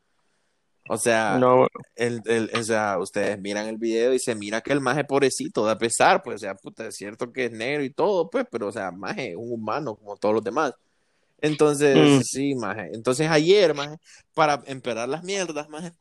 [0.88, 1.66] O sea, No,
[1.96, 5.64] el, el, o sea, ustedes miran el video y se mira que el maje pobrecito
[5.64, 8.68] da pesar, pues, o sea, puta, es cierto que es negro y todo, pues, pero,
[8.68, 10.74] o sea, maje es un humano como todos los demás.
[11.40, 12.22] Entonces, Mm.
[12.22, 12.90] sí, maje.
[12.94, 13.96] Entonces, ayer, maje,
[14.34, 15.92] para empeorar las mierdas, maje,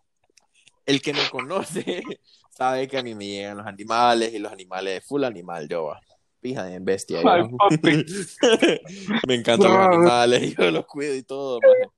[0.86, 2.04] el que me conoce
[2.52, 6.00] sabe que a mí me llegan los animales y los animales, full animal, yo, va.
[6.42, 7.22] Pija de bestia.
[7.22, 7.50] yo.
[9.28, 11.90] Me encantan los animales yo los cuido y todo, maje.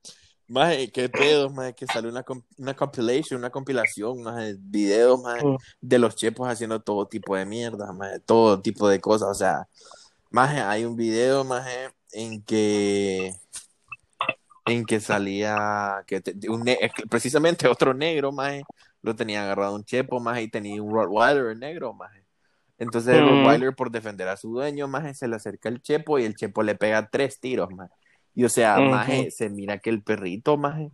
[0.50, 2.24] Maje, qué pedos, maje, que salió una,
[2.56, 5.56] una compilation, una compilación, maje, videos, maje, Mm.
[5.82, 9.68] de los chepos haciendo todo tipo de mierda, maje, todo tipo de cosas, o sea,
[10.30, 13.34] maje, hay un video, maje, en que
[14.68, 16.64] en que salía que te- un
[17.10, 18.68] precisamente otro negro, maje,
[19.02, 22.24] lo tenía agarrado un chepo, maje, y tenía un Rottweiler negro, maje.
[22.78, 23.24] Entonces el Mm.
[23.26, 26.62] Rottweiler, por defender a su dueño, maje, se le acerca el chepo y el chepo
[26.62, 27.92] le pega tres tiros, maje.
[28.34, 30.92] Y o sea, maje, se mira que el perrito, maje,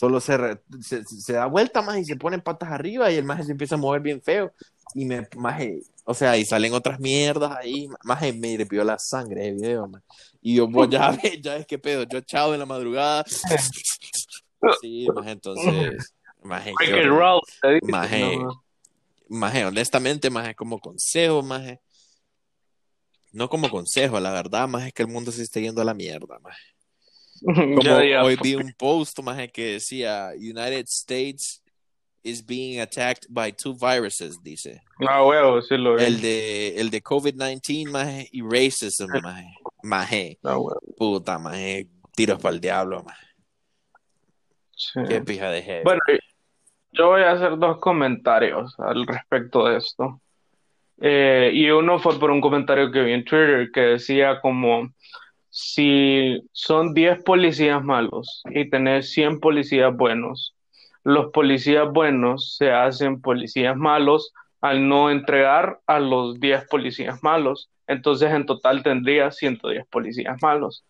[0.00, 3.24] solo se, re- se, se da vuelta, maje, y se pone patas arriba y el
[3.26, 4.50] maje se empieza a mover bien feo.
[4.94, 9.42] Y me, maje, o sea, y salen otras mierdas ahí, maje, me hirvió la sangre
[9.42, 9.90] de video.
[10.40, 13.24] Y yo, pues, ya ves, ya ves qué pedo, yo echado en la madrugada.
[14.80, 17.02] Sí, maje, entonces, maje, dice,
[17.82, 18.38] Maje.
[19.28, 21.78] Maje, honestamente, maje, como consejo, maje.
[23.32, 25.92] No como consejo, la verdad, maje, es que el mundo se está yendo a la
[25.92, 26.62] mierda, maje.
[27.44, 31.62] Como hoy vi un post, maje, que decía United States
[32.22, 34.82] is being attacked by two viruses, dice.
[35.08, 36.04] Ah, huevo, sí lo vi.
[36.04, 39.46] El de, el de COVID-19, maje, y racism, maje.
[39.82, 43.26] Maje, Ah, huevo, puta, maje, tiros para el diablo, maje.
[44.76, 45.00] sí.
[45.08, 45.82] Qué pija de jefe.
[45.84, 46.00] Bueno,
[46.92, 50.20] yo voy a hacer dos comentarios al respecto de esto.
[51.02, 54.92] Eh, y uno fue por un comentario que vi en Twitter que decía como
[55.50, 60.54] si son 10 policías malos y tenés 100 policías buenos,
[61.02, 67.68] los policías buenos se hacen policías malos al no entregar a los 10 policías malos.
[67.86, 70.84] Entonces en total tendría 110 policías malos.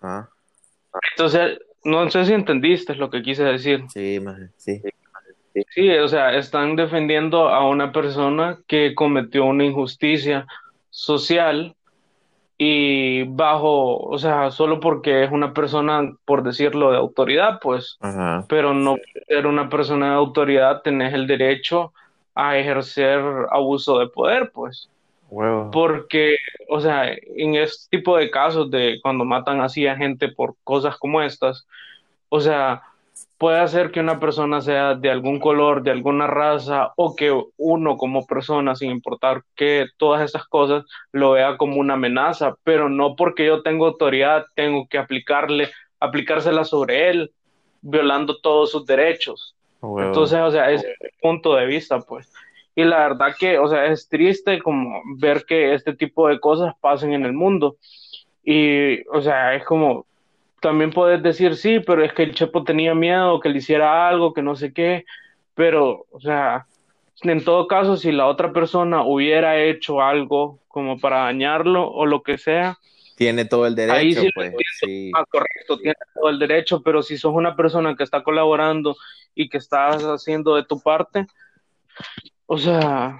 [0.00, 0.28] Ajá.
[1.12, 3.84] Entonces, no sé si entendiste lo que quise decir.
[3.88, 4.20] Sí,
[4.56, 4.82] sí.
[5.74, 10.46] Sí, o sea, están defendiendo a una persona que cometió una injusticia
[10.90, 11.75] social
[12.58, 18.44] y bajo, o sea, solo porque es una persona, por decirlo, de autoridad, pues, Ajá.
[18.48, 18.96] pero no
[19.28, 21.92] ser una persona de autoridad tenés el derecho
[22.34, 24.88] a ejercer abuso de poder, pues,
[25.72, 26.36] porque,
[26.68, 30.96] o sea, en este tipo de casos de cuando matan así a gente por cosas
[30.96, 31.66] como estas,
[32.28, 32.82] o sea,
[33.38, 37.96] puede hacer que una persona sea de algún color, de alguna raza, o que uno
[37.96, 43.16] como persona, sin importar que todas esas cosas, lo vea como una amenaza, pero no
[43.16, 47.32] porque yo tengo autoridad, tengo que aplicarle, aplicársela sobre él,
[47.82, 49.54] violando todos sus derechos.
[49.80, 50.08] Huevo.
[50.08, 52.32] Entonces, o sea, ese es mi punto de vista, pues.
[52.74, 56.74] Y la verdad que, o sea, es triste como ver que este tipo de cosas
[56.80, 57.76] pasen en el mundo.
[58.44, 60.06] Y, o sea, es como,
[60.60, 64.32] también puedes decir, sí, pero es que el Chepo tenía miedo que le hiciera algo,
[64.32, 65.04] que no sé qué,
[65.54, 66.66] pero, o sea,
[67.22, 72.22] en todo caso, si la otra persona hubiera hecho algo como para dañarlo o lo
[72.22, 72.78] que sea,
[73.16, 74.52] Tiene todo el derecho, Ahí sí pues.
[74.80, 75.10] Sí.
[75.14, 78.94] Ah, correcto, tienes todo el derecho, pero si sos una persona que está colaborando
[79.34, 81.26] y que estás haciendo de tu parte,
[82.46, 83.18] o sea,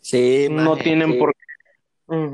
[0.00, 1.49] Sí, no maje, tienen por qué.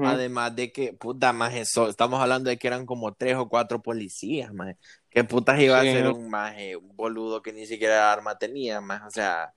[0.04, 3.82] Además de que, puta, maje, so- estamos hablando de que eran como tres o cuatro
[3.82, 4.76] policías, maje.
[5.10, 5.88] ¿Qué putas iba Sí.
[5.88, 9.06] a ser un maje, un boludo que ni siquiera arma tenía, maje?
[9.06, 9.52] O sea,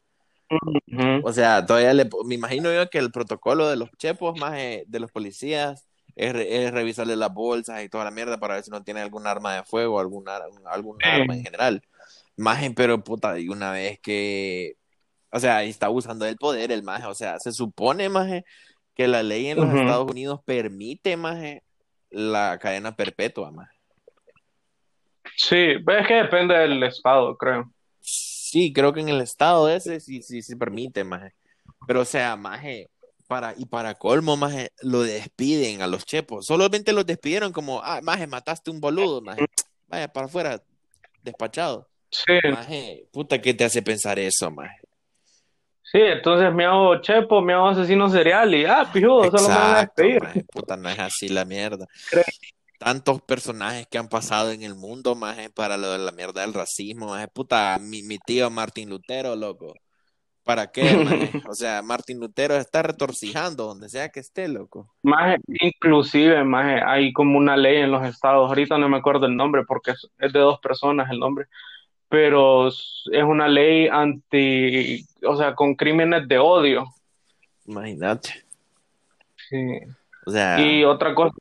[0.49, 1.28] Ujú.
[1.28, 4.99] o sea, todavía le, me imagino yo que el protocolo de los chepos, maje, de
[4.99, 8.84] los policías, es, es revisarle las bolsas y toda la mierda para ver si no
[8.84, 10.26] tiene algún arma de fuego, algún,
[10.65, 11.09] algún Sí.
[11.09, 11.82] arma en general.
[12.38, 14.76] Maje, pero puta, y una vez que,
[15.32, 18.45] o sea, está usando el poder el maje, o sea, se supone, maje,
[19.00, 19.74] que la ley en los.
[19.74, 21.64] Estados Unidos permite, maje,
[22.10, 23.80] la cadena perpetua, maje.
[25.38, 27.72] Sí, es que depende del estado, creo.
[28.02, 31.34] Sí, creo que en el estado ese sí, sí, sí permite, maje.
[31.88, 32.89] Pero, o sea, maje,
[33.26, 36.45] para, y para colmo, maje, lo despiden a los chepos.
[36.45, 39.45] Solamente los despidieron como, ah, maje, mataste un boludo, maje.
[39.88, 40.62] Vaya, para afuera,
[41.24, 41.88] despachado.
[42.12, 44.82] Sí, Maje, puta, ¿qué te hace pensar eso, maje?
[45.91, 49.75] Sí, entonces me hago chepo, me hago asesino serial y ah, pijudo, solo me van
[49.75, 50.21] a despedir.
[50.21, 51.87] maje, puta, no es así la mierda.
[52.77, 56.53] Tantos personajes que han pasado en el mundo, maje, para lo de la mierda del
[56.53, 59.73] racismo, maje, puta, mi, mi tío Martín Lutero, loco.
[60.43, 61.41] ¿Para qué, maje?
[61.49, 64.93] O sea, Martín Lutero está retorcijando donde sea que esté, loco.
[65.01, 69.35] Maje, inclusive, maje, hay como una ley en los estados, ahorita no me acuerdo el
[69.35, 71.47] nombre porque es, es de dos personas el nombre,
[72.10, 76.86] pero es una ley anti, o sea, con crímenes de odio.
[77.68, 78.43] Imagínate.
[79.47, 79.80] Sí.
[80.26, 81.36] O sea, Y otra cosa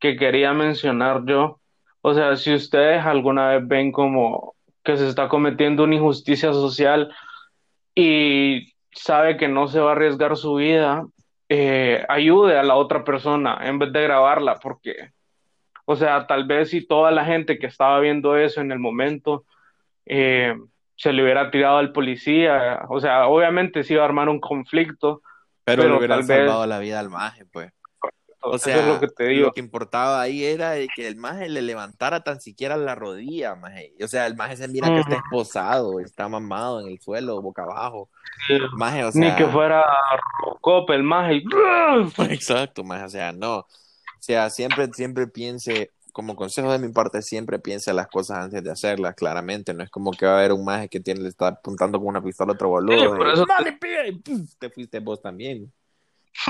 [0.00, 1.60] que quería mencionar yo,
[2.02, 4.54] o sea, si ustedes alguna vez ven como
[4.84, 7.14] que se está cometiendo una injusticia social
[7.94, 11.06] y sabe que no se va a arriesgar su vida,
[11.48, 15.10] eh, ayude a la otra persona en vez de grabarla, porque,
[15.84, 19.44] o sea, tal vez si toda la gente que estaba viendo eso en el momento
[20.08, 20.54] eh,
[20.96, 25.22] se le hubiera tirado al policía, o sea, obviamente se iba a armar un conflicto,
[25.64, 27.70] pero le pero hubieran vez, salvado la vida al maje, pues.
[28.40, 29.52] O eso es lo sea, que te lo digo.
[29.52, 33.92] que importaba ahí era que el maje le levantara tan siquiera la rodilla, maje.
[34.02, 37.64] O sea, el maje se mira que está esposado, está mamado en el suelo, boca
[37.64, 38.08] abajo.
[38.46, 38.56] Sí.
[38.76, 39.84] Maje, o Ni que sea, fuera
[40.40, 41.02] Robocop, el
[41.32, 41.44] y-
[42.32, 43.56] exacto, maje, o sea, no.
[43.58, 43.66] O
[44.20, 48.72] sea, siempre, siempre piense, como consejo de mi parte, siempre piense las cosas antes de
[48.72, 49.72] hacerlas, claramente.
[49.72, 52.08] No es como que va a haber un maje que tiene, le está apuntando con
[52.08, 54.44] una pistola a otro Sí, boludo por eso no le pegue", y ¡pum!
[54.58, 55.72] te fuiste vos también.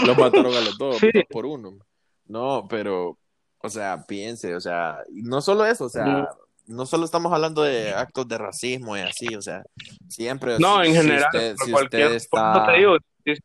[0.06, 1.10] Los mataron a los dos, sí.
[1.12, 1.76] dos por uno.
[2.24, 3.18] No, pero,
[3.58, 6.26] o sea, piense, o sea, no solo eso, o sea,
[6.66, 9.62] no solo estamos hablando de actos de racismo y así, o sea,
[10.08, 12.96] siempre, No, si, en si general, usted, por si cualquier, usted eso te está, digo,
[13.26, 13.38] es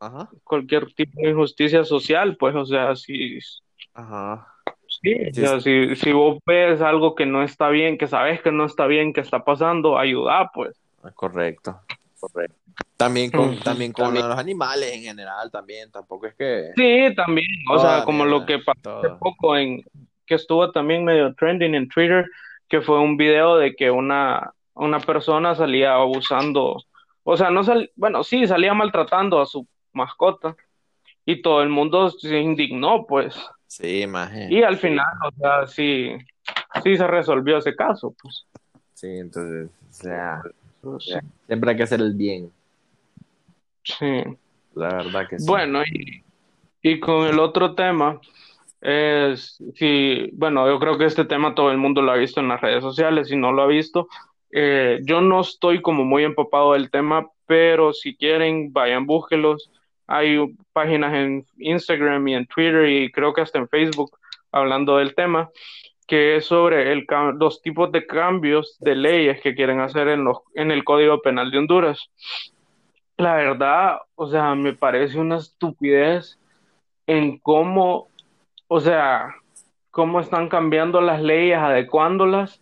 [0.00, 3.38] ajá, cualquier tipo de injusticia social, pues, o sea, si,
[3.94, 4.53] ajá,
[5.04, 8.40] sí, o si sea, si, si vos ves algo que no está bien, que sabes
[8.42, 10.80] que no está bien, que está pasando, ayuda, pues.
[11.14, 11.80] correcto,
[12.18, 12.54] correcto.
[12.96, 13.60] También con, Ujú.
[13.62, 14.28] también con También.
[14.28, 18.58] los animales en general, también, tampoco es que Sí, también, o sea, como lo que
[18.60, 19.82] pasó hace poco en,
[20.26, 22.24] que estuvo también medio trending en Twitter,
[22.68, 26.82] que fue un video de que una, una persona salía abusando,
[27.24, 30.56] o sea, no sal, bueno, sí, salía maltratando a su mascota
[31.26, 33.34] y todo el mundo se indignó, pues.
[33.66, 36.12] Sí, maje, Y al final, o sea, sí,
[36.82, 38.46] sí se resolvió ese caso, pues.
[38.94, 40.42] sí, entonces, o sea,
[40.98, 41.14] Sí,
[41.46, 42.52] siempre hay que hacer el bien,
[43.84, 44.22] sí.
[44.74, 45.46] la verdad que sí.
[45.46, 46.24] Bueno, y,
[46.82, 48.20] y con el otro tema
[48.80, 52.48] es, sí, bueno, yo creo que este tema todo el mundo lo ha visto en
[52.48, 54.08] las redes sociales, si no lo ha visto,
[54.50, 59.70] eh, yo no estoy como muy empapado del tema, pero si quieren, vayan, búsquelos.
[60.06, 60.38] Hay
[60.72, 64.16] páginas en Instagram y en Twitter y creo que hasta en Facebook
[64.52, 65.50] hablando del tema.
[66.06, 67.02] que es sobre
[67.38, 71.50] los tipos de cambios de leyes que quieren hacer en los, en el Código Penal
[71.50, 72.10] de Honduras.
[73.16, 76.38] La verdad, o sea, me parece una estupidez
[77.06, 78.08] en cómo,
[78.68, 79.34] o sea,
[79.90, 82.60] cómo están cambiando las leyes, adecuándolas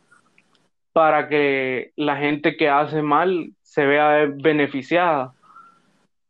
[0.92, 5.32] para que la gente que hace mal se vea beneficiada.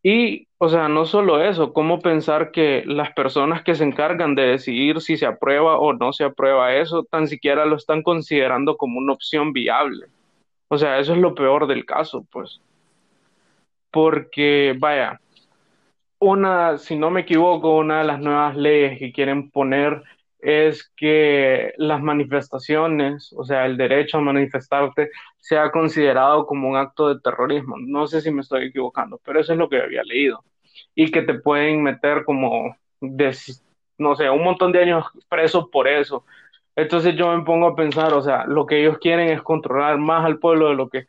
[0.03, 4.42] Y, o sea, no solo eso, cómo pensar que las personas que se encargan de
[4.42, 8.98] decidir si se aprueba o no se aprueba eso, tan siquiera lo están considerando como
[8.98, 10.07] una opción viable.
[10.68, 12.61] O sea, eso es lo peor del caso, pues.
[13.92, 15.20] Porque, vaya,
[16.18, 20.03] una, si no me equivoco, una de las nuevas leyes que quieren poner
[20.43, 27.14] es que las manifestaciones, o sea, el derecho a manifestarte, sea considerado como un acto
[27.14, 27.76] de terrorismo.
[27.78, 30.45] No sé si me estoy equivocando, pero eso es lo que había leído.
[30.95, 36.24] Y que te pueden meter como, no sé, un montón de años preso por eso.
[36.74, 40.24] Entonces yo me pongo a pensar, o sea, lo que ellos quieren es controlar más
[40.24, 41.07] al pueblo de lo que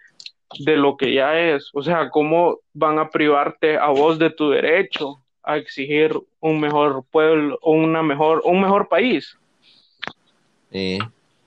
[0.59, 1.71] de lo que ya es.
[1.73, 7.03] O sea, ¿cómo van a privarte a vos de tu derecho a exigir un mejor
[7.11, 9.37] pueblo, una mejor, un mejor país?
[10.71, 10.99] Sí.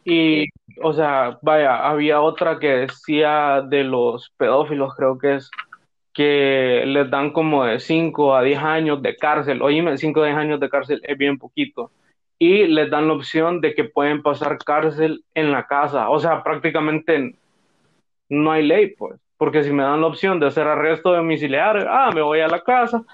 [0.05, 0.47] Y,
[0.83, 5.51] o sea, vaya, había otra que decía de los pedófilos, creo que es,
[6.17, 9.61] que les dan como de 5 a 10 años de cárcel.
[9.61, 11.91] Oíme, 5 a 10 años de cárcel es bien poquito.
[12.39, 16.09] Y les dan la opción de que pueden pasar cárcel en la casa.
[16.09, 17.35] O sea, prácticamente
[18.31, 19.21] no hay ley, pues.
[19.37, 22.63] Porque si me dan la opción de hacer arresto domiciliario, ah, me voy a la
[22.63, 23.05] casa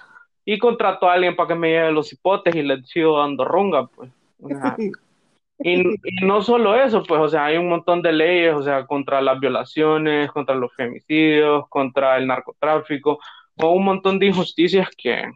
[0.45, 3.87] y contrato a alguien para que me lleve los hipotes y les sigo dando runga,
[3.87, 4.11] pues.
[4.41, 4.77] O sea,
[5.59, 8.87] y, y, no solo eso, pues, o sea, hay un montón de leyes, o sea,
[8.87, 13.21] contra las violaciones, contra los femicidios, contra el narcotráfico,
[13.57, 15.31] o un montón de injusticias que,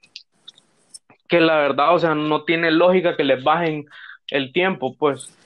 [1.29, 3.87] que la verdad, o sea, no tiene lógica que les bajen
[4.29, 5.37] el tiempo, pues.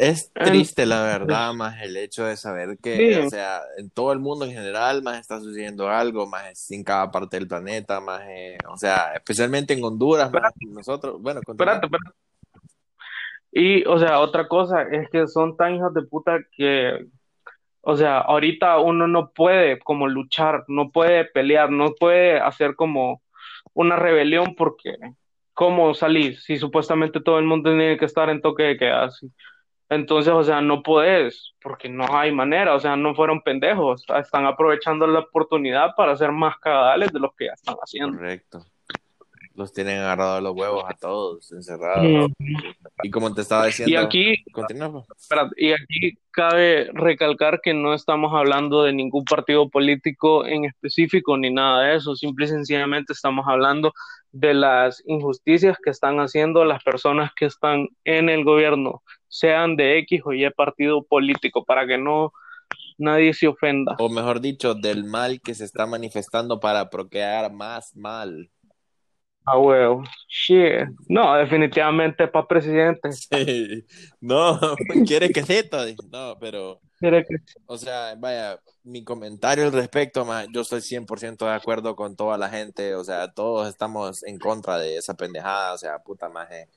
[0.00, 3.20] Es En- triste, la verdad, más el hecho de saber que, Sí.
[3.26, 7.10] o sea, en todo el mundo en general, más está sucediendo algo, más en cada
[7.10, 11.40] parte del planeta, más, eh, o sea, especialmente en Honduras, más nosotros, bueno.
[11.46, 12.10] Espérate, espérate.
[13.52, 17.06] Y, o sea, otra cosa es que son tan hijos de puta que,
[17.82, 23.22] o sea, ahorita uno no puede como luchar, no puede pelear, no puede hacer como
[23.74, 24.94] una rebelión porque,
[25.60, 26.40] ¿cómo salir?
[26.40, 29.10] Si supuestamente todo el mundo tiene que estar en toque de queda.
[29.90, 34.46] Entonces, o sea, no podés, porque no hay manera, o sea, no fueron pendejos, están
[34.46, 38.16] aprovechando la oportunidad para hacer más cagadales de los que ya están haciendo.
[38.16, 38.64] Correcto.
[39.54, 42.30] Los tienen agarrados los huevos a todos, encerrados.
[42.38, 42.56] Mm.
[43.02, 44.66] Y como te estaba diciendo, Y aquí, pues.
[45.56, 51.50] y aquí cabe recalcar que no estamos hablando de ningún partido político en específico ni
[51.50, 53.92] nada de eso, simple y sencillamente estamos hablando
[54.32, 59.98] de las injusticias que están haciendo las personas que están en el gobierno, sean de
[59.98, 62.32] X o Y partido político, para que no
[62.98, 63.96] nadie se ofenda.
[63.98, 68.50] O mejor dicho, del mal que se está manifestando para procrear más mal.
[69.46, 70.04] Ah, huevo.
[70.28, 70.88] Shit.
[71.08, 73.08] No, definitivamente para presidente.
[74.20, 74.60] No,
[75.06, 75.84] quiere que sepa.
[76.10, 77.36] No, pero, Quiere que-
[77.66, 82.36] o sea, vaya, mi comentario al respecto, ma, yo estoy 100% de acuerdo con toda
[82.38, 86.68] la gente, o sea, todos estamos en contra de esa pendejada, o sea, puta maje.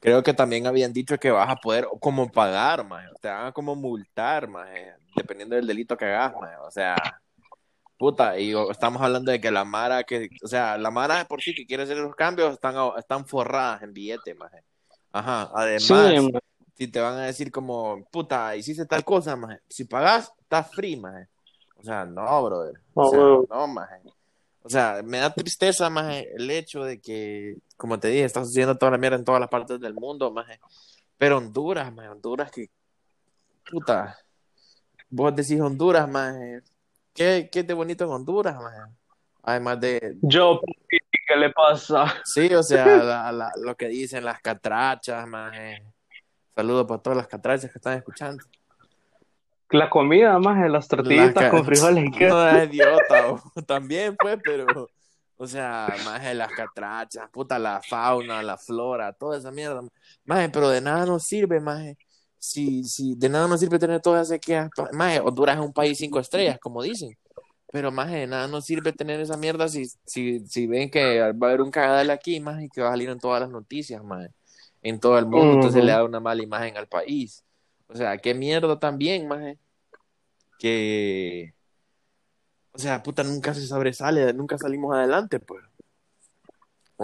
[0.00, 3.52] Creo que también habían dicho que vas a poder como pagar, maje, te van a
[3.52, 6.96] como multar, maje, dependiendo del delito que hagas, maje, o sea,
[7.98, 11.54] puta, y estamos hablando de que la Mara, que, o sea, la Mara por sí
[11.54, 14.62] que quiere hacer los cambios, están, están forradas en billetes, maje.
[15.12, 16.32] Ajá, además, Sí,
[16.76, 19.60] si te van a decir como, puta, hiciste tal cosa, maje.
[19.68, 21.28] Si pagas, estás free, maje.
[21.76, 22.80] O sea, no, brother.
[22.94, 24.00] O sea, no, maje.
[24.62, 28.76] O sea, me da tristeza, maje, el hecho de que, como te dije, está sucediendo
[28.76, 30.58] toda la mierda en todas las partes del mundo, maje.
[31.18, 32.70] Pero Honduras, maje, Honduras que,
[33.70, 34.18] puta,
[35.10, 36.62] vos decís Honduras, maje.
[37.14, 38.78] ¿Qué, qué de bonito en Honduras, maje?
[39.42, 42.12] Además de, Yo, ¿qué le pasa?
[42.24, 45.82] Sí, o sea, la- la- lo que dicen las catrachas, maje.
[46.54, 48.44] Saludos para todas las catrachas que están escuchando.
[49.70, 52.34] La comida, más de las tortillitas con frijoles y queso.
[52.36, 54.88] No es idiota, o- también pues, pero,
[55.36, 59.82] o sea, maje, las catrachas, puta, la fauna, la flora, toda esa mierda.
[60.24, 61.96] Maje, pero de nada nos sirve, maje.
[62.44, 64.68] Si, si de nada nos sirve tener todas esas sequías.
[64.92, 67.16] Maje, Honduras es un país cinco estrellas, como dicen.
[67.72, 71.26] Pero, maje, de nada nos sirve tener esa mierda si, si, si ven que va
[71.28, 74.04] a haber un cagadal aquí, maje, y que va a salir en todas las noticias,
[74.04, 74.28] maje.
[74.82, 75.86] En todo el mundo, entonces Ujú.
[75.86, 77.42] le da una mala imagen al país.
[77.88, 79.58] O sea, qué mierda también, maje.
[80.58, 81.54] Que,
[82.72, 85.64] o sea, puta, nunca se sobresale, nunca salimos adelante, pues.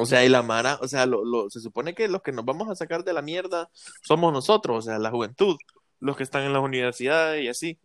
[0.01, 2.45] O sea, y la Mara, o sea, lo, lo- se supone que los que nos
[2.45, 3.71] vamos a sacar de la mierda
[4.03, 5.57] somos nosotros, o sea, la juventud,
[6.01, 7.79] los que están en las universidades y así.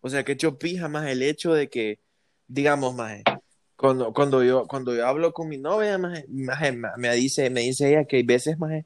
[0.00, 1.98] O sea, que hecho pija más el hecho de que,
[2.48, 3.22] digamos, más
[3.76, 8.04] cuando, cuando yo, cuando yo hablo con mi novia, me, me dice, me dice ella
[8.04, 8.84] que hay veces, más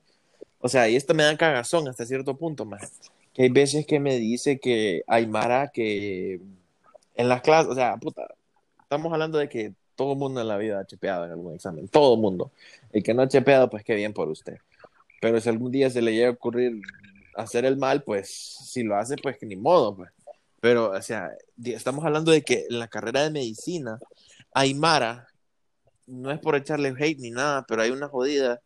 [0.60, 2.92] o sea, y esto me da cagazón hasta cierto punto, más
[3.34, 6.40] que hay veces que me dice que hay Mara que
[7.14, 8.26] en las clases, o sea, puta,
[8.82, 11.86] estamos hablando de que todo el mundo en la vida ha chepeado en algún examen,
[11.86, 12.52] todo el mundo.
[12.90, 14.56] El que no ha chepeado, pues qué bien por usted.
[15.20, 16.80] Pero si algún día se le llega a ocurrir
[17.36, 20.10] hacer el mal, pues si lo hace, pues que ni modo, pues.
[20.58, 21.32] Pero, o sea,
[21.62, 23.98] estamos hablando de que en la carrera de medicina,
[24.54, 25.26] Aymara,
[26.06, 28.58] no es por echarle hate ni nada, pero hay una jodida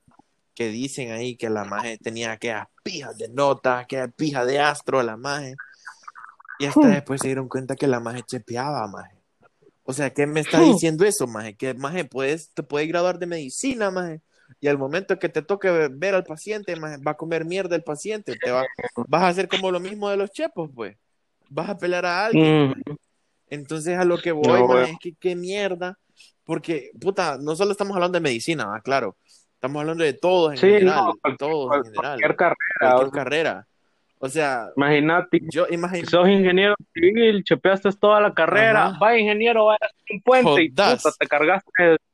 [0.55, 5.03] que dicen ahí que la maje tenía aquellas pijas de nota, aquellas pijas de astro,
[5.03, 5.57] la maje.
[6.61, 9.24] Y hasta después se dieron cuenta que la maje chepeaba, maje.
[9.85, 11.57] O sea, ¿qué me está diciendo eso, maje?
[11.57, 14.23] Que, maje, puedes, te puedes graduar de medicina, maje.
[14.61, 17.83] Y al momento que te toque ver, al paciente, maje, va a comer mierda el
[17.83, 18.35] paciente.
[18.43, 18.65] Te va,
[19.09, 20.97] vas a hacer como lo mismo de los chepos, pues.
[21.51, 22.71] Vas a pelar a alguien.
[22.71, 22.75] Mm,
[23.49, 25.99] Entonces a lo que voy, No, maje, es que qué mierda.
[26.45, 28.81] Porque, puta, no solo estamos hablando de medicina, ¿va?
[28.81, 29.17] claro.
[29.55, 31.05] Estamos hablando de todos en Sí, general.
[31.25, 32.03] no, todos cual- en general.
[32.21, 32.57] cualquier carrera.
[32.81, 33.67] Cualquier o sea, carrera.
[34.25, 36.09] O sea, Imagínate, yo imagino.
[36.09, 38.99] sos ingeniero civil, chepeaste toda la carrera, Ajá.
[38.99, 41.71] va ingeniero, va a hacer un puente y puta, te cargaste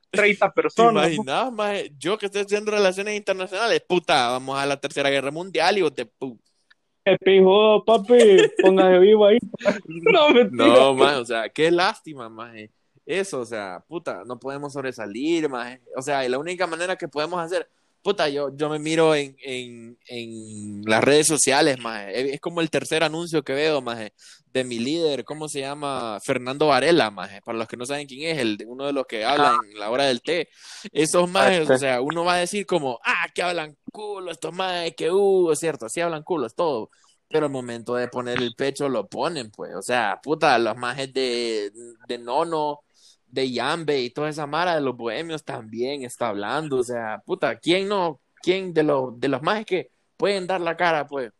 [0.09, 1.13] 30 ¿Te personas.
[1.13, 1.93] imaginas, maje?
[1.97, 5.95] Yo que estoy haciendo relaciones internacionales, puta, vamos a la tercera guerra mundial y vos
[5.95, 6.05] te
[7.05, 8.13] ¿Qué pijo, papi?
[8.61, 9.37] Póngase vivo ahí.
[9.87, 10.65] No, mentira.
[10.67, 12.71] No, maje, o sea, qué lástima, maje.
[13.05, 15.81] Eso, o sea, puta, no podemos sobresalir, maje.
[15.95, 17.69] O sea, y la única manera que podemos hacer,
[18.01, 22.33] puta, yo, yo me miro en, en, en las redes sociales, maje.
[22.33, 24.13] Es como el tercer anuncio que veo, maje,
[24.47, 26.19] de mi líder, ¿cómo se llama?
[26.23, 27.41] Fernando Varela, maje.
[27.41, 29.89] Para los que no saben quién es, el, uno de los que habla en la
[29.89, 30.49] hora del té.
[30.91, 34.95] Esos majes, o sea, uno va a decir como, ah, que hablan culo estos majes,
[34.95, 36.89] que uh, es cierto, sí hablan culo, es todo.
[37.27, 39.73] Pero al momento de poner el pecho lo ponen, pues.
[39.75, 41.71] O sea, puta, los majes de,
[42.07, 42.81] de Nono,
[43.31, 46.77] de Yambe y toda esa mara de los bohemios también está hablando.
[46.77, 48.19] O sea, puta, ¿quién no?
[48.41, 51.31] ¿Quién de los, de los majes que pueden dar la cara, pues?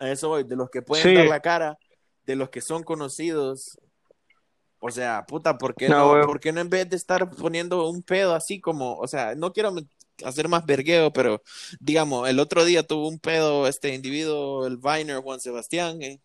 [0.00, 1.78] A eso voy, de los que pueden dar la cara,
[2.26, 3.78] de los que son conocidos.
[4.80, 8.02] O sea, puta, ¿por qué no, ¿por qué no en vez de estar poniendo un
[8.02, 9.72] pedo así como, o sea, no quiero
[10.24, 11.40] hacer más vergueo, pero
[11.78, 16.20] digamos, el otro día tuvo un pedo este individuo, el Viner Juan Sebastián, eh,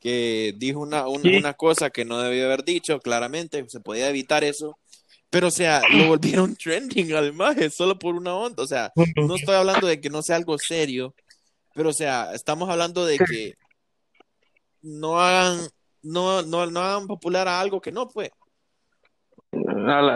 [0.00, 4.78] que dijo una, una, cosa que no debió haber dicho, claramente, se podía evitar eso.
[5.30, 8.62] Pero, o sea, lo volvieron trending además, solo por una onda.
[8.62, 11.14] O sea, no estoy hablando de que no sea algo serio,
[11.74, 13.54] pero, o sea, estamos hablando de que
[14.82, 15.68] no hagan,
[16.02, 18.30] no, no, no hagan popular a algo que no, fue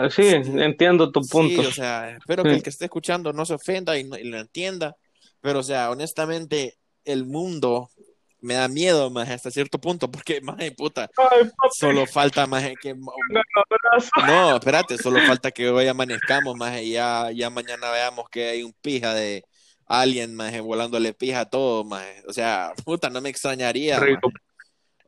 [0.09, 1.61] Sí, entiendo tu punto.
[1.61, 4.39] Sí, o sea, espero que el que esté escuchando no se ofenda y, y lo
[4.39, 4.95] entienda,
[5.39, 7.89] pero, o sea, honestamente, el mundo
[8.41, 11.09] me da miedo más hasta cierto punto, porque más puta,
[11.71, 12.95] solo falta más que
[14.27, 18.63] no, espérate, solo falta que hoy amanezcamos más y ya, ya mañana veamos que hay
[18.63, 19.45] un pija de
[19.85, 23.99] alguien más volándole pija a todo más, o sea, puta, no me extrañaría.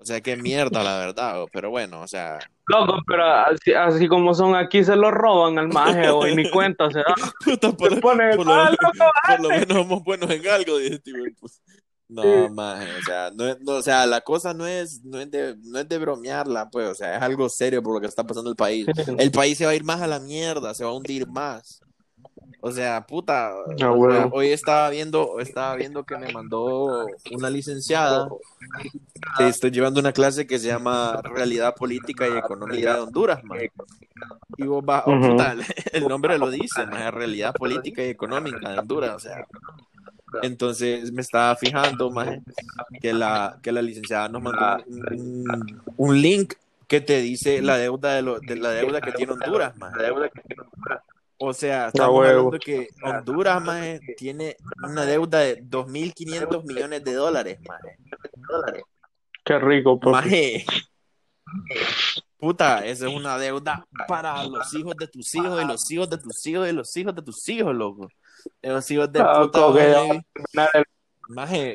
[0.04, 2.38] O sea, qué mierda, la verdad, pero bueno, o sea.
[2.68, 7.00] Loco, pero así, como son aquí, se lo roban al maje, o ni cuenta se
[7.00, 7.16] da.
[7.46, 10.74] Puta, por, lo, por, lo, menos somos buenos en algo,
[11.40, 11.62] pues.
[12.14, 15.80] No, más, o sea, no, o sea, la cosa no es, no es de, no
[15.80, 18.56] es de bromearla, pues, o sea, es algo serio por lo que está pasando el
[18.56, 18.86] país.
[19.18, 21.82] El país se va a ir más a la mierda, se va a hundir más.
[22.62, 28.30] O sea, puta, ah, hoy estaba viendo, estaba viendo que me mandó una licenciada
[29.38, 33.60] que estoy llevando una clase que se llama Realidad Política y Economía de Honduras, man.
[34.58, 35.56] Y vos va, puta,
[35.92, 39.46] el nombre lo dice, man, Realidad Política y Económica de Honduras, o sea,
[40.42, 42.40] entonces me estaba fijando más
[43.02, 44.84] que la, que la licenciada nos mandó
[45.98, 46.54] un, link
[46.88, 49.94] que te dice la deuda de, lo, de la deuda que tiene Honduras, más.
[51.38, 57.60] O sea, estamos hablando que Honduras más tiene una deuda de 2.500 millones de dólares,
[57.68, 57.82] más.
[59.44, 60.66] Qué rico, Maje.
[62.38, 66.18] Puta, esa es una deuda para los hijos de tus hijos y los hijos de
[66.18, 68.10] tus hijos y los hijos de tus hijos, loco.
[68.62, 69.60] Los hijos de puta.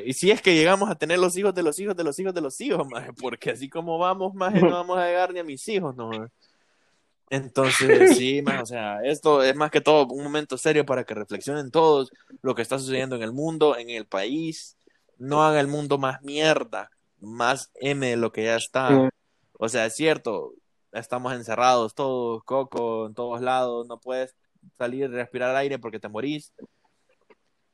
[0.05, 2.33] y si es que llegamos a tener los hijos de los hijos de los hijos
[2.33, 5.43] de los hijos, maje, porque así como vamos, maje, no vamos a llegar ni a
[5.43, 6.09] mis hijos, no.
[7.29, 11.13] Entonces, sí, maje, o sea, esto es más que todo un momento serio para que
[11.13, 12.11] reflexionen todos
[12.41, 14.77] lo que está sucediendo en el mundo, en el país.
[15.17, 16.89] No haga el mundo más mierda,
[17.19, 19.09] más M de lo que ya está.
[19.53, 20.53] O sea, es cierto,
[20.91, 24.35] estamos encerrados todos, coco, en todos lados, no puedes
[24.77, 26.53] salir, respirar aire porque te morís.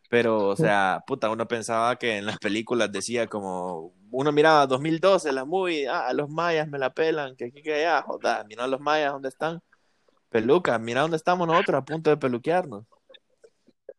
[0.09, 5.31] Pero, o sea, puta, uno pensaba que en las películas decía como, uno miraba 2012,
[5.31, 8.79] la movie, ah, los mayas me la pelan, que aquí, que allá, joder, mira los
[8.79, 9.59] mayas, ¿dónde están?
[10.29, 12.85] Peluca, mira dónde estamos nosotros a punto de peluquearnos.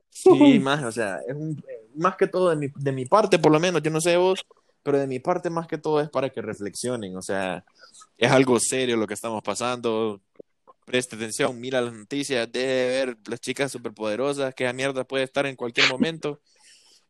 [0.08, 1.62] Sí, más, o sea, es un,
[1.96, 4.40] más que todo de mi, de mi parte, por lo menos, yo no sé vos,
[4.82, 7.64] pero de mi parte más que todo es para que reflexionen, o sea,
[8.16, 10.20] es algo serio lo que estamos pasando,
[10.86, 15.44] preste atención, mira las noticias, debe ver las chicas superpoderosas, que esa mierda puede estar
[15.44, 16.40] en cualquier momento.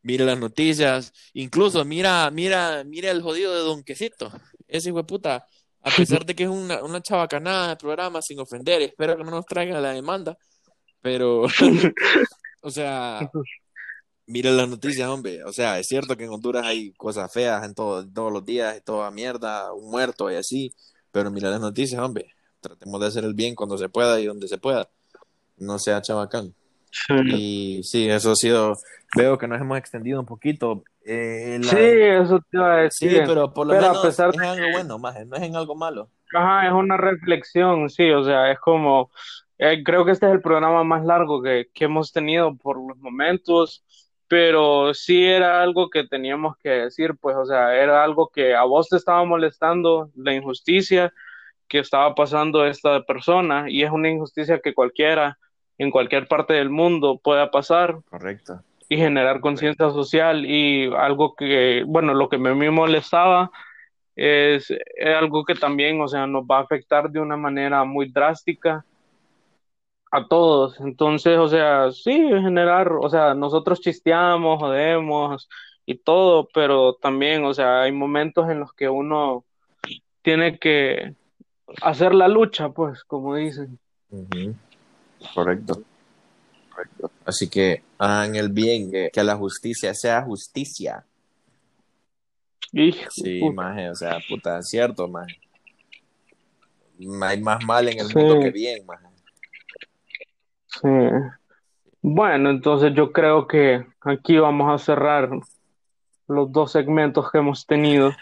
[0.03, 4.33] Mira las noticias, incluso mira, mira, mira el jodido de Don Quesito,
[4.67, 5.47] ese hijo puta,
[5.83, 9.31] a pesar de que es una, una chavacanada de programa sin ofender, espero que no
[9.31, 10.39] nos traiga la demanda,
[11.03, 11.43] pero,
[12.63, 13.31] o sea,
[14.27, 17.75] mira las noticias, hombre, o sea, es cierto que en Honduras hay cosas feas en,
[17.75, 20.73] todo, todos los días, toda mierda, un muerto y así,
[21.11, 24.49] pero mira las noticias, hombre, tratemos de hacer el bien cuando se pueda y donde
[24.49, 24.89] se pueda.
[25.59, 26.55] No sea chabacán.
[27.27, 28.77] Y sí, eso ha sido.
[29.17, 30.83] Veo que nos hemos extendido un poquito.
[31.05, 33.11] Eh, Sí, eso te iba a decir.
[33.11, 36.11] Sí, pero por lo menos es en algo bueno, más, no es en algo malo.
[36.35, 39.11] Ajá, es una reflexión, sí, o sea, es como.
[39.59, 42.99] Eh, creo que este es el programa más largo que, que hemos tenido por los
[42.99, 43.85] momentos,
[44.29, 48.65] pero sí era algo que teníamos que decir, pues, o sea, era algo que a
[48.65, 51.13] vos te estaba molestando, la injusticia,
[51.69, 55.39] que estaba pasando esta persona y es una injusticia que cualquiera
[55.79, 57.99] en cualquier parte del mundo pueda pasar.
[58.09, 58.61] Correcto.
[58.89, 63.51] Y generar conciencia social y algo que, bueno, lo que me molestaba
[64.15, 68.11] es, es, algo que también, o sea, nos va a afectar de una manera muy
[68.11, 68.85] drástica
[70.11, 70.81] a todos.
[70.81, 75.49] Entonces, o sea, sí, generar, o sea, nosotros chisteamos, jodemos
[75.85, 79.45] y todo, pero también, o sea, hay momentos en los que uno
[80.23, 81.15] tiene que
[81.83, 83.79] hacer la lucha, pues, como dicen.
[85.35, 85.83] Correcto.
[86.71, 87.11] Correcto.
[87.25, 91.05] Así que hagan el bien, que, que la justicia sea justicia.
[92.73, 95.41] Hijo Sí, maje, o sea, puta, es cierto, maje.
[97.23, 98.19] Hay más mal en el Sí.
[98.19, 99.07] mundo que bien, maje.
[100.67, 100.89] Sí.
[102.03, 105.31] Bueno, entonces yo creo que aquí vamos a cerrar
[106.29, 108.13] los dos segmentos que hemos tenido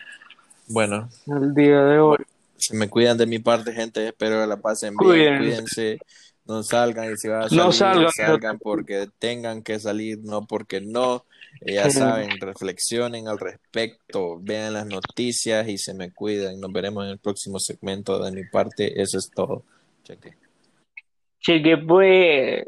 [0.69, 2.19] Bueno, el día de hoy.
[2.57, 4.09] Se me cuidan de mi parte, gente.
[4.09, 5.09] Espero que la pasen bien.
[5.11, 5.39] Cuídense.
[5.43, 5.99] Cuídense.
[6.47, 8.11] No salgan y si van a salir, No salgan.
[8.13, 11.25] salgan porque tengan que salir, no porque no.
[11.63, 16.61] Eh, Ya saben, reflexionen al respecto, vean las noticias y se me cuidan.
[16.61, 18.23] Nos veremos en el próximo segmento.
[18.23, 19.65] De mi parte, eso es todo.
[20.03, 20.37] Cheque.
[21.41, 22.65] Cheque pues.